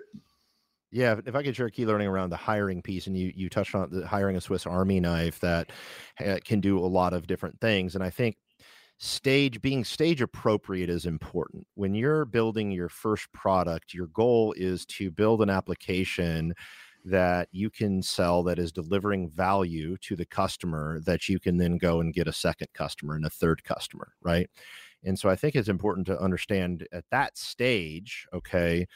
[0.91, 3.49] Yeah, if I could share a key learning around the hiring piece, and you you
[3.49, 5.71] touched on the hiring a Swiss Army knife that
[6.25, 8.37] uh, can do a lot of different things, and I think
[9.03, 14.87] stage being stage appropriate is important when you're building your first product your goal is
[14.87, 16.55] to build an application
[17.05, 21.79] that you can sell that is delivering value to the customer that you can then
[21.79, 24.49] go and get a second customer and a third customer right
[25.03, 28.87] and so i think it's important to understand at that stage okay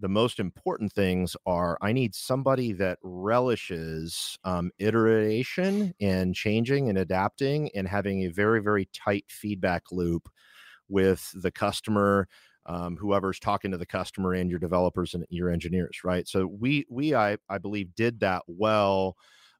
[0.00, 6.98] the most important things are I need somebody that relishes um, iteration and changing and
[6.98, 10.28] adapting and having a very, very tight feedback loop
[10.88, 12.26] with the customer,
[12.66, 16.26] um, whoever's talking to the customer and your developers and your engineers, right?
[16.26, 19.16] So we, we, I, I believe did that well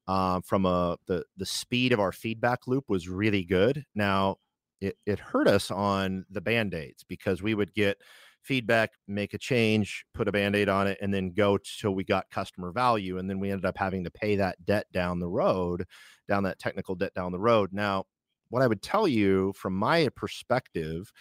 [0.08, 3.84] uh, from a, the, the speed of our feedback loop was really good.
[3.94, 4.36] Now
[4.80, 7.98] it, it hurt us on the band-aids because we would get,
[8.42, 12.04] feedback, make a change, put a band aid on it, and then go till we
[12.04, 13.18] got customer value.
[13.18, 15.86] And then we ended up having to pay that debt down the road,
[16.28, 17.72] down that technical debt down the road.
[17.72, 18.04] Now,
[18.48, 21.12] what I would tell you from my perspective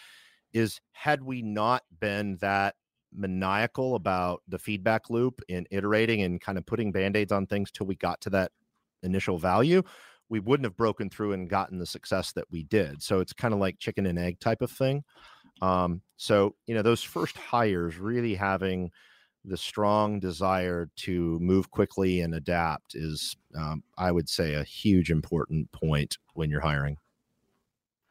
[0.52, 2.74] is had we not been that
[3.12, 7.86] maniacal about the feedback loop and iterating and kind of putting band-aids on things till
[7.86, 8.52] we got to that
[9.02, 9.82] initial value
[10.28, 13.52] we wouldn't have broken through and gotten the success that we did so it's kind
[13.52, 15.02] of like chicken and egg type of thing
[15.60, 18.90] um, so, you know, those first hires really having
[19.42, 25.10] the strong desire to move quickly and adapt is, um, I would say, a huge
[25.10, 26.98] important point when you're hiring.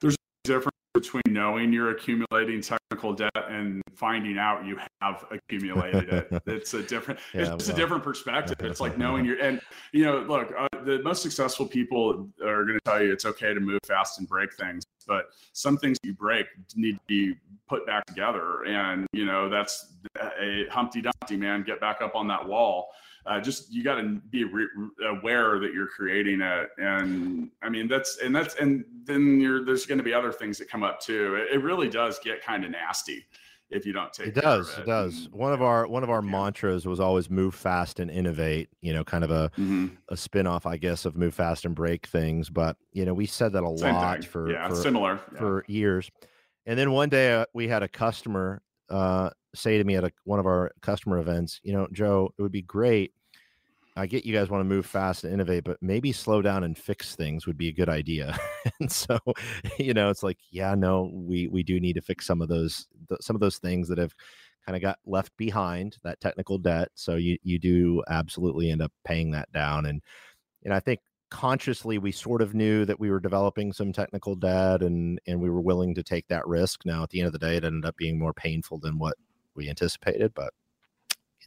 [0.02, 6.10] There's a difference between knowing you're accumulating technical debt and finding out you have accumulated
[6.10, 6.42] it.
[6.48, 7.76] It's a different, yeah, it's well.
[7.76, 8.58] a different perspective.
[8.62, 9.62] It's like knowing you're, and
[9.94, 13.54] you know, look, uh, the most successful people are going to tell you it's okay
[13.54, 16.46] to move fast and break things, but some things you break
[16.76, 17.36] need to be
[17.68, 18.64] put back together.
[18.64, 22.90] And, you know, that's a Humpty Dumpty, man, get back up on that wall.
[23.26, 24.70] Uh, just you got to be re-
[25.10, 26.70] aware that you're creating it.
[26.78, 30.70] And i mean that's and that's and then there's going to be other things that
[30.70, 31.36] come up too.
[31.36, 33.26] It, it really does get kind of nasty
[33.70, 34.82] if you don't take it does it.
[34.82, 34.86] it.
[34.86, 36.32] does one of our one of our yeah.
[36.32, 39.88] mantras was always move fast and innovate you know kind of a mm-hmm.
[40.10, 43.54] a spin-off i guess of move fast and break things but you know we said
[43.54, 44.30] that a Same lot thing.
[44.30, 45.40] for yeah for, similar yeah.
[45.40, 46.10] for years
[46.66, 50.12] and then one day uh, we had a customer uh, say to me at a,
[50.24, 53.14] one of our customer events, you know, Joe, it would be great.
[53.96, 56.78] I get you guys want to move fast and innovate, but maybe slow down and
[56.78, 58.38] fix things would be a good idea.
[58.80, 59.20] and so,
[59.78, 62.88] you know, it's like, yeah, no, we we do need to fix some of those
[63.22, 64.14] some of those things that have
[64.66, 66.90] kind of got left behind that technical debt.
[66.96, 69.86] So you you do absolutely end up paying that down.
[69.86, 70.02] And
[70.64, 74.82] and I think consciously we sort of knew that we were developing some technical debt
[74.82, 76.86] and and we were willing to take that risk.
[76.86, 79.16] Now at the end of the day, it ended up being more painful than what
[79.56, 80.54] we anticipated, but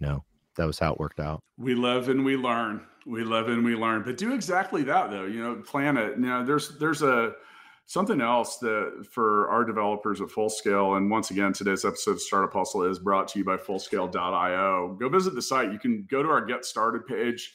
[0.01, 0.25] you know,
[0.57, 1.41] that was how it worked out.
[1.59, 2.83] We live and we learn.
[3.07, 4.03] We live and we learn.
[4.03, 5.25] But do exactly that though.
[5.25, 6.17] You know, plan it.
[6.17, 7.33] You know, there's there's a
[7.87, 12.53] something else that for our developers at Fullscale, and once again, today's episode of Startup
[12.53, 14.97] Hustle is brought to you by Fullscale.io.
[14.99, 15.73] Go visit the site.
[15.73, 17.55] You can go to our Get Started page.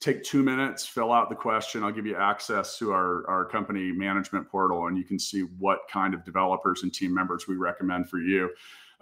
[0.00, 1.84] Take two minutes, fill out the question.
[1.84, 5.78] I'll give you access to our, our company management portal, and you can see what
[5.88, 8.50] kind of developers and team members we recommend for you.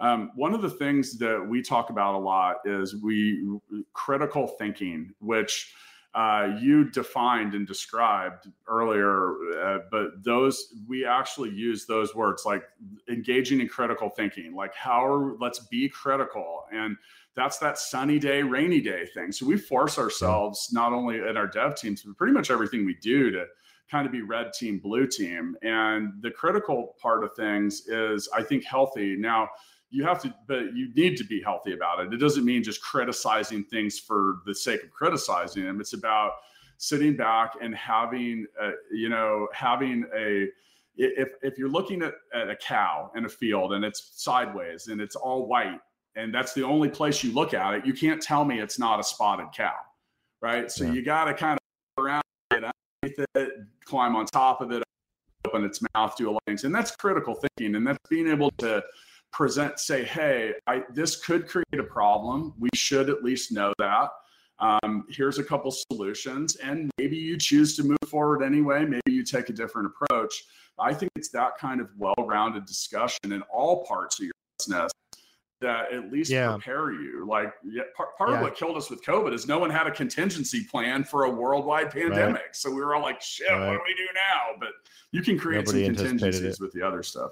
[0.01, 3.59] Um, one of the things that we talk about a lot is we
[3.93, 5.73] critical thinking, which
[6.15, 9.33] uh, you defined and described earlier,
[9.63, 12.63] uh, but those we actually use those words like
[13.09, 16.97] engaging in critical thinking, like how are, let's be critical and
[17.33, 19.31] that's that sunny day, rainy day thing.
[19.31, 22.95] So we force ourselves not only in our dev teams, but pretty much everything we
[22.95, 23.45] do to
[23.89, 25.55] kind of be red team, blue team.
[25.61, 29.15] And the critical part of things is, I think, healthy.
[29.17, 29.49] Now,
[29.91, 32.13] you have to but you need to be healthy about it.
[32.13, 35.79] It doesn't mean just criticizing things for the sake of criticizing them.
[35.79, 36.33] It's about
[36.77, 40.47] sitting back and having a, you know having a
[40.97, 44.99] if if you're looking at, at a cow in a field and it's sideways and
[44.99, 45.79] it's all white
[46.15, 48.99] and that's the only place you look at it you can't tell me it's not
[48.99, 49.75] a spotted cow
[50.41, 50.71] right?
[50.71, 50.93] So yeah.
[50.93, 52.63] you got to kind of around it
[53.35, 53.51] it
[53.85, 54.83] climb on top of it
[55.47, 56.63] open its mouth do a lot of things.
[56.65, 58.83] And that's critical thinking and that's being able to
[59.31, 62.53] present, say, hey, I, this could create a problem.
[62.59, 64.09] We should at least know that.
[64.59, 68.85] Um, here's a couple solutions, and maybe you choose to move forward anyway.
[68.85, 70.43] Maybe you take a different approach.
[70.77, 74.91] I think it's that kind of well-rounded discussion in all parts of your business
[75.61, 76.51] that at least yeah.
[76.51, 77.25] prepare you.
[77.27, 78.37] Like yeah, part, part yeah.
[78.37, 81.29] of what killed us with COVID is no one had a contingency plan for a
[81.29, 82.41] worldwide pandemic.
[82.41, 82.55] Right.
[82.55, 83.67] So we were all like, shit, right.
[83.67, 84.57] what do we do now?
[84.59, 84.69] But
[85.11, 87.31] you can create Nobody some contingencies with the other stuff.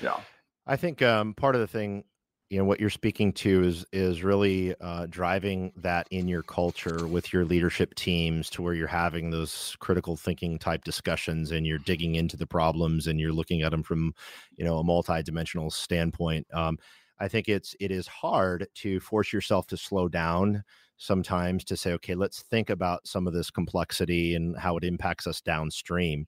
[0.00, 0.20] Yeah.
[0.66, 2.04] I think um, part of the thing,
[2.50, 7.06] you know, what you're speaking to is is really uh, driving that in your culture
[7.06, 11.78] with your leadership teams to where you're having those critical thinking type discussions and you're
[11.78, 14.14] digging into the problems and you're looking at them from,
[14.56, 16.46] you know, a multi-dimensional standpoint.
[16.52, 16.78] Um,
[17.18, 20.62] I think it's it is hard to force yourself to slow down
[20.98, 25.26] sometimes to say, okay, let's think about some of this complexity and how it impacts
[25.26, 26.26] us downstream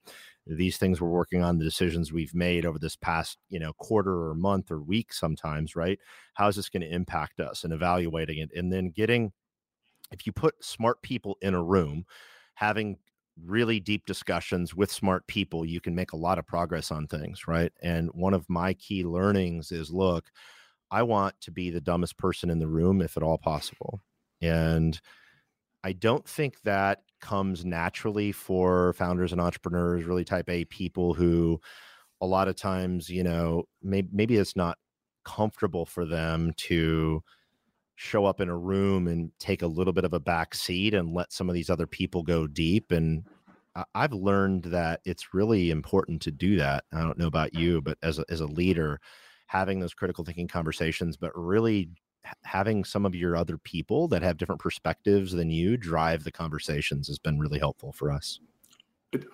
[0.48, 4.28] these things we're working on the decisions we've made over this past you know quarter
[4.28, 5.98] or month or week sometimes right?
[6.34, 8.50] How is this going to impact us and evaluating it?
[8.56, 9.32] And then getting
[10.12, 12.04] if you put smart people in a room
[12.54, 12.96] having
[13.44, 17.46] really deep discussions with smart people you can make a lot of progress on things
[17.46, 17.72] right?
[17.82, 20.30] And one of my key learnings is look
[20.90, 24.00] i want to be the dumbest person in the room if at all possible.
[24.40, 25.00] And
[25.84, 31.60] i don't think that comes naturally for founders and entrepreneurs, really type A people who
[32.20, 34.78] a lot of times, you know, maybe, maybe it's not
[35.24, 37.22] comfortable for them to
[37.96, 41.14] show up in a room and take a little bit of a back seat and
[41.14, 42.92] let some of these other people go deep.
[42.92, 43.24] And
[43.94, 46.84] I've learned that it's really important to do that.
[46.92, 49.00] I don't know about you, but as a, as a leader,
[49.46, 51.90] having those critical thinking conversations, but really
[52.44, 57.08] having some of your other people that have different perspectives than you drive the conversations
[57.08, 58.40] has been really helpful for us.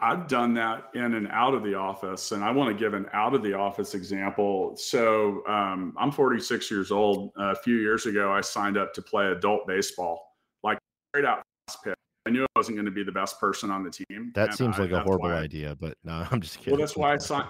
[0.01, 3.07] I've done that in and out of the office, and I want to give an
[3.12, 4.76] out of the office example.
[4.76, 7.32] So um, I'm 46 years old.
[7.36, 10.78] a few years ago, I signed up to play adult baseball, like
[11.11, 11.95] straight out fast pitch.
[12.26, 14.32] I knew I wasn't going to be the best person on the team.
[14.34, 16.72] That seems like a horrible idea, but no, I'm just kidding.
[16.72, 17.49] Well, that's why I signed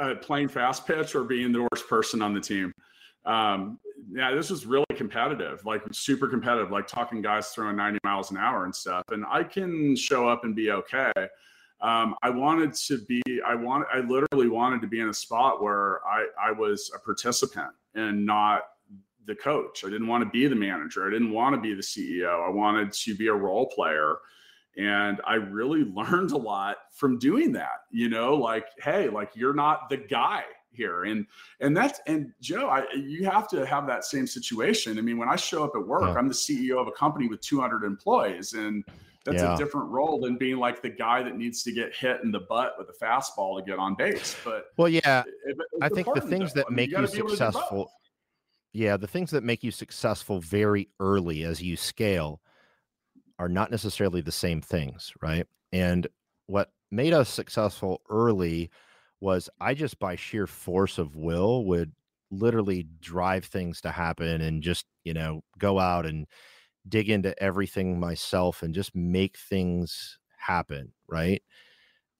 [0.00, 2.72] uh, playing fast pitch or being the worst person on the team.
[3.24, 3.78] Um,
[4.12, 8.36] yeah, this was really competitive, like super competitive, like talking guys throwing 90 miles an
[8.36, 9.04] hour and stuff.
[9.10, 11.12] And I can show up and be okay
[11.82, 15.60] um, I wanted to be, I want, I literally wanted to be in a spot
[15.60, 18.62] where I, I was a participant and not
[19.26, 19.84] the coach.
[19.84, 21.06] I didn't want to be the manager.
[21.06, 22.46] I didn't want to be the CEO.
[22.46, 24.16] I wanted to be a role player.
[24.76, 29.54] And I really learned a lot from doing that, you know, like, hey, like you're
[29.54, 31.04] not the guy here.
[31.04, 31.26] And
[31.60, 34.98] and that's and Joe, I you have to have that same situation.
[34.98, 36.14] I mean, when I show up at work, yeah.
[36.14, 38.84] I'm the CEO of a company with 200 employees and
[39.24, 39.54] that's yeah.
[39.54, 42.40] a different role than being like the guy that needs to get hit in the
[42.40, 44.36] butt with a fastball to get on base.
[44.44, 47.92] But well, yeah, it, I think the things that I mean, make you, you successful,
[48.72, 52.40] yeah, the things that make you successful very early as you scale
[53.38, 55.46] are not necessarily the same things, right?
[55.72, 56.06] And
[56.46, 58.70] what made us successful early
[59.22, 61.94] was I just by sheer force of will would
[62.32, 66.26] literally drive things to happen and just you know go out and
[66.88, 71.42] dig into everything myself and just make things happen right?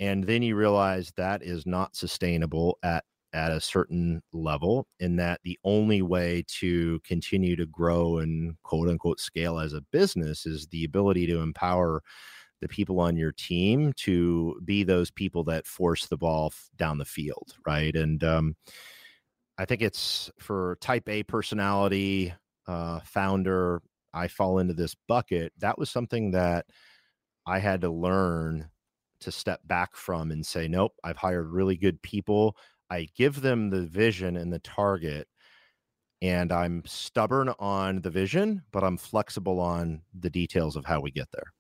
[0.01, 5.41] And then you realize that is not sustainable at at a certain level in that
[5.43, 10.67] the only way to continue to grow and quote unquote scale as a business is
[10.69, 12.03] the ability to empower
[12.63, 17.05] the people on your team to be those people that force the ball down the
[17.05, 18.57] field right and um,
[19.59, 22.33] i think it's for type a personality
[22.67, 23.83] uh, founder
[24.15, 26.67] I fall into this bucket, that was something that
[27.47, 28.69] I had to learn
[29.21, 32.57] to step back from and say, nope, I've hired really good people.
[32.91, 35.29] I give them the vision and the target,
[36.21, 41.11] and I'm stubborn on the vision, but I'm flexible on the details of how we
[41.11, 41.53] get there.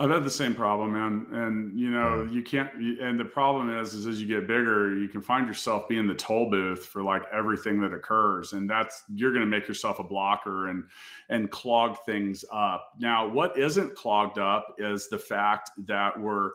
[0.00, 1.26] I've had the same problem, man.
[1.32, 2.30] And you know, yeah.
[2.30, 2.72] you can't.
[2.74, 6.14] And the problem is, is as you get bigger, you can find yourself being the
[6.14, 10.04] toll booth for like everything that occurs, and that's you're going to make yourself a
[10.04, 10.84] blocker and
[11.30, 12.92] and clog things up.
[13.00, 16.50] Now, what isn't clogged up is the fact that we're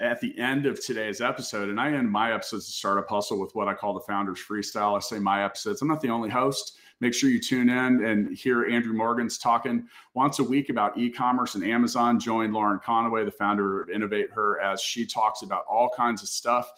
[0.00, 3.54] at the end of today's episode, and I end my episodes of Startup Hustle with
[3.54, 4.96] what I call the Founders Freestyle.
[4.96, 5.82] I say my episodes.
[5.82, 6.78] I'm not the only host.
[7.00, 11.54] Make sure you tune in and hear Andrew Morgan's talking once a week about e-commerce
[11.54, 12.20] and Amazon.
[12.20, 16.28] Join Lauren Conaway, the founder of Innovate Her, as she talks about all kinds of
[16.28, 16.70] stuff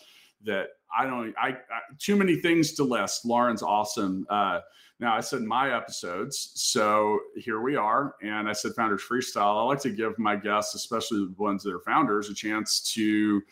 [0.45, 1.35] that I don't.
[1.41, 1.57] I, I
[1.99, 3.25] too many things to list.
[3.25, 4.27] Lauren's awesome.
[4.31, 4.61] Uh,
[5.01, 8.15] now I said my episodes, so here we are.
[8.23, 9.61] And I said Founders Freestyle.
[9.61, 13.43] I like to give my guests, especially the ones that are founders, a chance to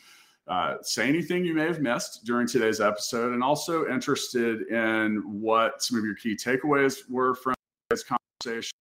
[0.51, 5.81] uh, say anything you may have missed during today's episode, and also interested in what
[5.83, 7.55] some of your key takeaways were from
[7.89, 8.73] this conversation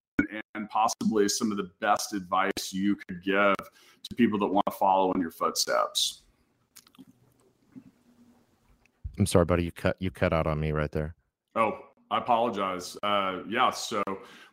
[0.55, 4.73] and possibly some of the best advice you could give to people that want to
[4.73, 6.23] follow in your footsteps.
[9.19, 9.63] I'm sorry, buddy.
[9.63, 11.13] You cut you cut out on me right there.
[11.55, 11.77] Oh,
[12.09, 12.97] I apologize.
[13.03, 13.69] Uh, yeah.
[13.69, 14.01] So,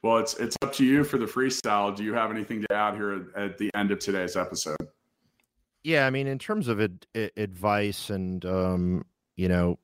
[0.02, 1.96] well, it's it's up to you for the freestyle.
[1.96, 4.76] Do you have anything to add here at, at the end of today's episode?
[5.86, 7.06] Yeah i mean in terms of ad-
[7.36, 9.04] advice and um
[9.36, 9.78] you know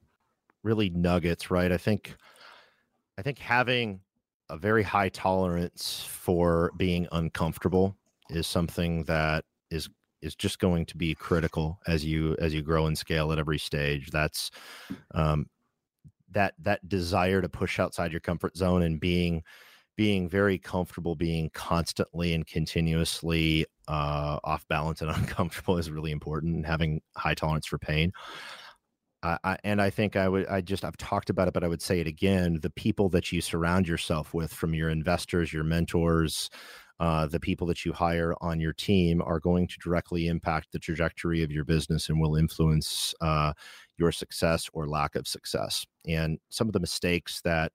[0.64, 1.72] really nuggets right?
[1.72, 2.14] I think
[3.18, 4.00] i think having
[4.50, 7.96] a very high tolerance for being uncomfortable
[8.30, 9.88] is something that is
[10.22, 13.58] is just going to be critical as you as you grow and scale at every
[13.58, 14.10] stage.
[14.10, 14.50] That's
[15.14, 15.46] um
[16.30, 19.42] that that desire to push outside your comfort zone and being
[19.96, 26.54] being very comfortable being constantly and continuously uh, off balance and uncomfortable is really important
[26.56, 28.12] and having high tolerance for pain
[29.22, 31.68] I, I, and I think I would, I just, I've talked about it, but I
[31.68, 32.58] would say it again.
[32.60, 36.50] The people that you surround yourself with, from your investors, your mentors,
[36.98, 40.78] uh, the people that you hire on your team, are going to directly impact the
[40.78, 43.52] trajectory of your business and will influence uh,
[43.96, 45.86] your success or lack of success.
[46.06, 47.72] And some of the mistakes that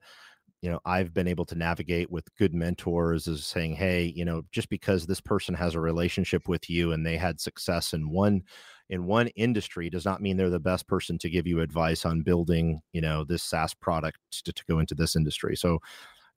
[0.62, 4.42] you know i've been able to navigate with good mentors is saying hey you know
[4.52, 8.42] just because this person has a relationship with you and they had success in one
[8.90, 12.22] in one industry does not mean they're the best person to give you advice on
[12.22, 15.56] building you know this saas product to, to go into this industry.
[15.56, 15.80] So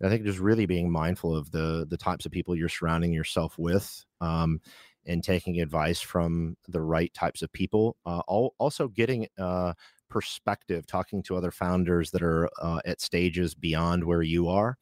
[0.02, 3.58] i think just really being mindful of the the types of people you're surrounding yourself
[3.58, 4.60] with um,
[5.06, 9.72] and taking advice from the right types of people uh, also getting uh,
[10.10, 14.76] perspective, talking to other founders that are uh, at stages beyond where you are.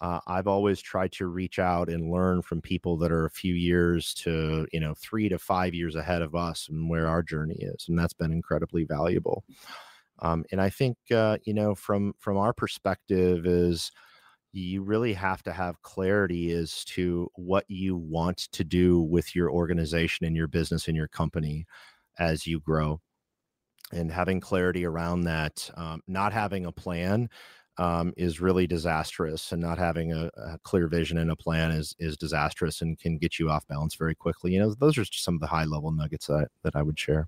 [0.00, 3.54] uh, I've always tried to reach out and learn from people that are a few
[3.54, 7.56] years to, you know, three to five years ahead of us and where our journey
[7.58, 7.86] is.
[7.88, 9.44] And that's been incredibly valuable.
[10.20, 13.92] Um, and I think, uh, you know, from, from our perspective is
[14.52, 19.50] you really have to have clarity as to what you want to do with your
[19.50, 21.66] organization and your business and your company
[22.18, 23.00] as you grow
[23.94, 27.28] and having clarity around that um, not having a plan
[27.78, 31.94] um, is really disastrous and not having a, a, clear vision and a plan is
[31.98, 35.24] is disastrous and can get you off balance very quickly you know those are just
[35.24, 37.26] some of the high level nuggets that, that i would share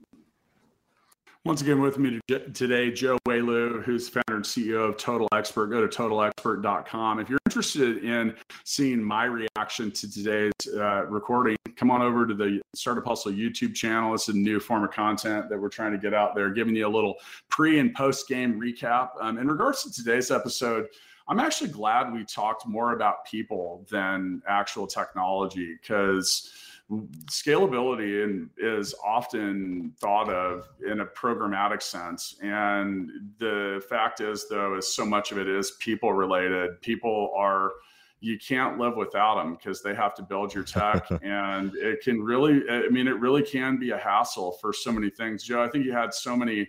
[1.46, 5.68] once again, with me today, Joe Welu, who's founder and CEO of Total Expert.
[5.68, 7.20] Go to totalexpert.com.
[7.20, 8.34] If you're interested in
[8.64, 13.74] seeing my reaction to today's uh, recording, come on over to the Startup Hustle YouTube
[13.74, 14.12] channel.
[14.12, 16.86] It's a new form of content that we're trying to get out there, giving you
[16.86, 17.14] a little
[17.48, 19.08] pre and post game recap.
[19.22, 20.88] Um, in regards to today's episode,
[21.28, 26.52] I'm actually glad we talked more about people than actual technology because
[26.90, 32.36] scalability and is often thought of in a programmatic sense.
[32.42, 36.80] And the fact is though is so much of it is people related.
[36.82, 37.72] People are
[38.20, 41.06] you can't live without them because they have to build your tech.
[41.22, 45.10] And it can really i mean it really can be a hassle for so many
[45.10, 45.42] things.
[45.42, 46.68] Joe i think you had so many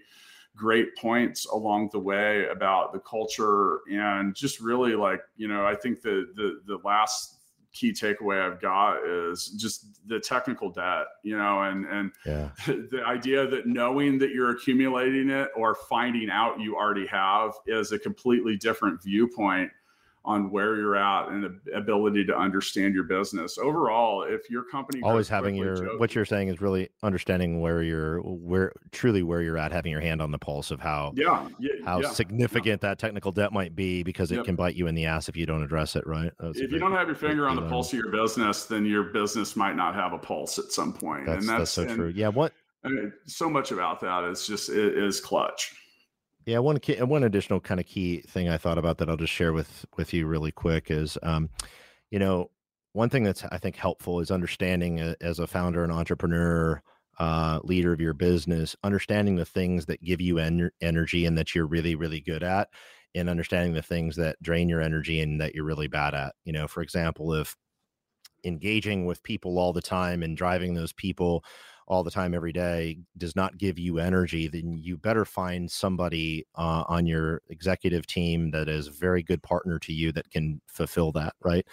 [0.55, 5.75] great points along the way about the culture and just really like you know i
[5.75, 7.36] think the the the last
[7.77, 12.49] key takeaway I've got is just the technical debt, you know, and and yeah.
[12.65, 17.91] the idea that knowing that you're accumulating it or finding out you already have is
[17.91, 19.71] a completely different viewpoint
[20.25, 23.57] on where you're at and the ability to understand your business.
[23.57, 28.19] Overall if your company always having your what you're saying is really understanding where you're
[28.21, 31.71] where truly where you're at having your hand on the pulse of how yeah, yeah
[31.85, 32.89] how yeah, significant yeah.
[32.89, 35.45] that technical debt might be because it can bite you in the ass if you
[35.45, 36.31] don't address it right?
[36.39, 39.03] That's if you don't have your finger on the pulse of your business then your
[39.03, 41.91] business might not have a pulse at some point that's, and that's, that's so and,
[41.91, 42.13] true.
[42.13, 42.53] Yeah what
[42.83, 45.75] I mean, so much about that is just it is clutch
[46.47, 49.33] yeah, one key, one additional kind of key thing I thought about that I'll just
[49.33, 51.49] share with with you really quick is, um,
[52.09, 52.51] you know,
[52.93, 56.81] one thing that's I think helpful is understanding a, as a founder and entrepreneur,
[57.19, 61.53] uh, leader of your business, understanding the things that give you en- energy and that
[61.53, 62.69] you're really really good at,
[63.13, 66.33] and understanding the things that drain your energy and that you're really bad at.
[66.45, 67.57] You know, for example, if
[68.45, 71.43] engaging with people all the time and driving those people
[71.87, 76.45] all the time every day does not give you energy then you better find somebody
[76.55, 80.61] uh, on your executive team that is a very good partner to you that can
[80.67, 81.65] fulfill that right?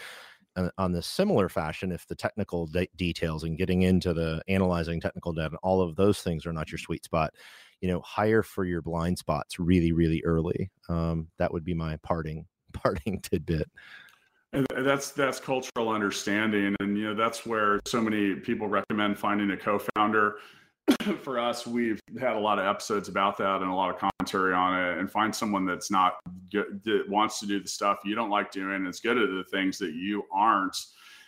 [0.79, 5.33] On the similar fashion if the technical de- details and getting into the analyzing technical
[5.33, 7.35] data and all of those things are not your sweet spot
[7.81, 10.71] you know hire for your blind spots really really early.
[10.89, 13.69] Um, that would be my parting parting tidbit
[14.55, 19.51] and that's that's cultural understanding, and you know that's where so many people recommend finding
[19.51, 20.37] a co-founder.
[21.23, 24.55] For us, we've had a lot of episodes about that and a lot of commentary
[24.55, 24.99] on it.
[24.99, 26.17] And find someone that's not
[26.53, 29.77] that wants to do the stuff you don't like doing, is good at the things
[29.79, 30.77] that you aren't,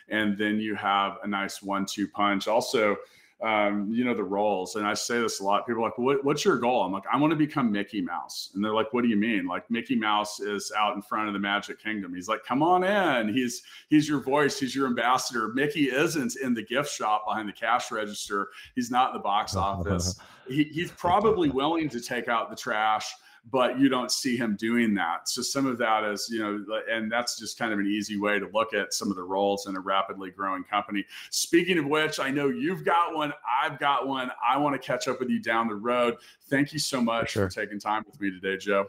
[0.09, 2.47] and then you have a nice one-two punch.
[2.47, 2.97] Also,
[3.43, 4.77] um, you know, the roles.
[4.77, 5.67] And I say this a lot.
[5.67, 6.83] People are like, what, what's your goal?
[6.83, 8.51] I'm like, I want to become Mickey Mouse.
[8.55, 9.47] And they're like, what do you mean?
[9.47, 12.15] Like Mickey Mouse is out in front of the Magic Kingdom.
[12.15, 13.33] He's like, come on in.
[13.35, 14.59] He's he's your voice.
[14.59, 15.49] He's your ambassador.
[15.49, 18.49] Mickey isn't in the gift shop behind the cash register.
[18.75, 20.19] He's not in the box office.
[20.49, 23.13] he, he's probably willing to take out the trash
[23.51, 25.29] but you don't see him doing that.
[25.29, 28.39] So some of that is, you know, and that's just kind of an easy way
[28.39, 31.05] to look at some of the roles in a rapidly growing company.
[31.31, 33.33] Speaking of which, I know you've got one,
[33.63, 34.31] I've got one.
[34.47, 36.17] I want to catch up with you down the road.
[36.49, 37.51] Thank you so much for, sure.
[37.51, 38.87] for taking time with me today, Joe.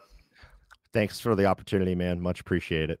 [0.92, 2.20] Thanks for the opportunity, man.
[2.20, 3.00] Much appreciate it.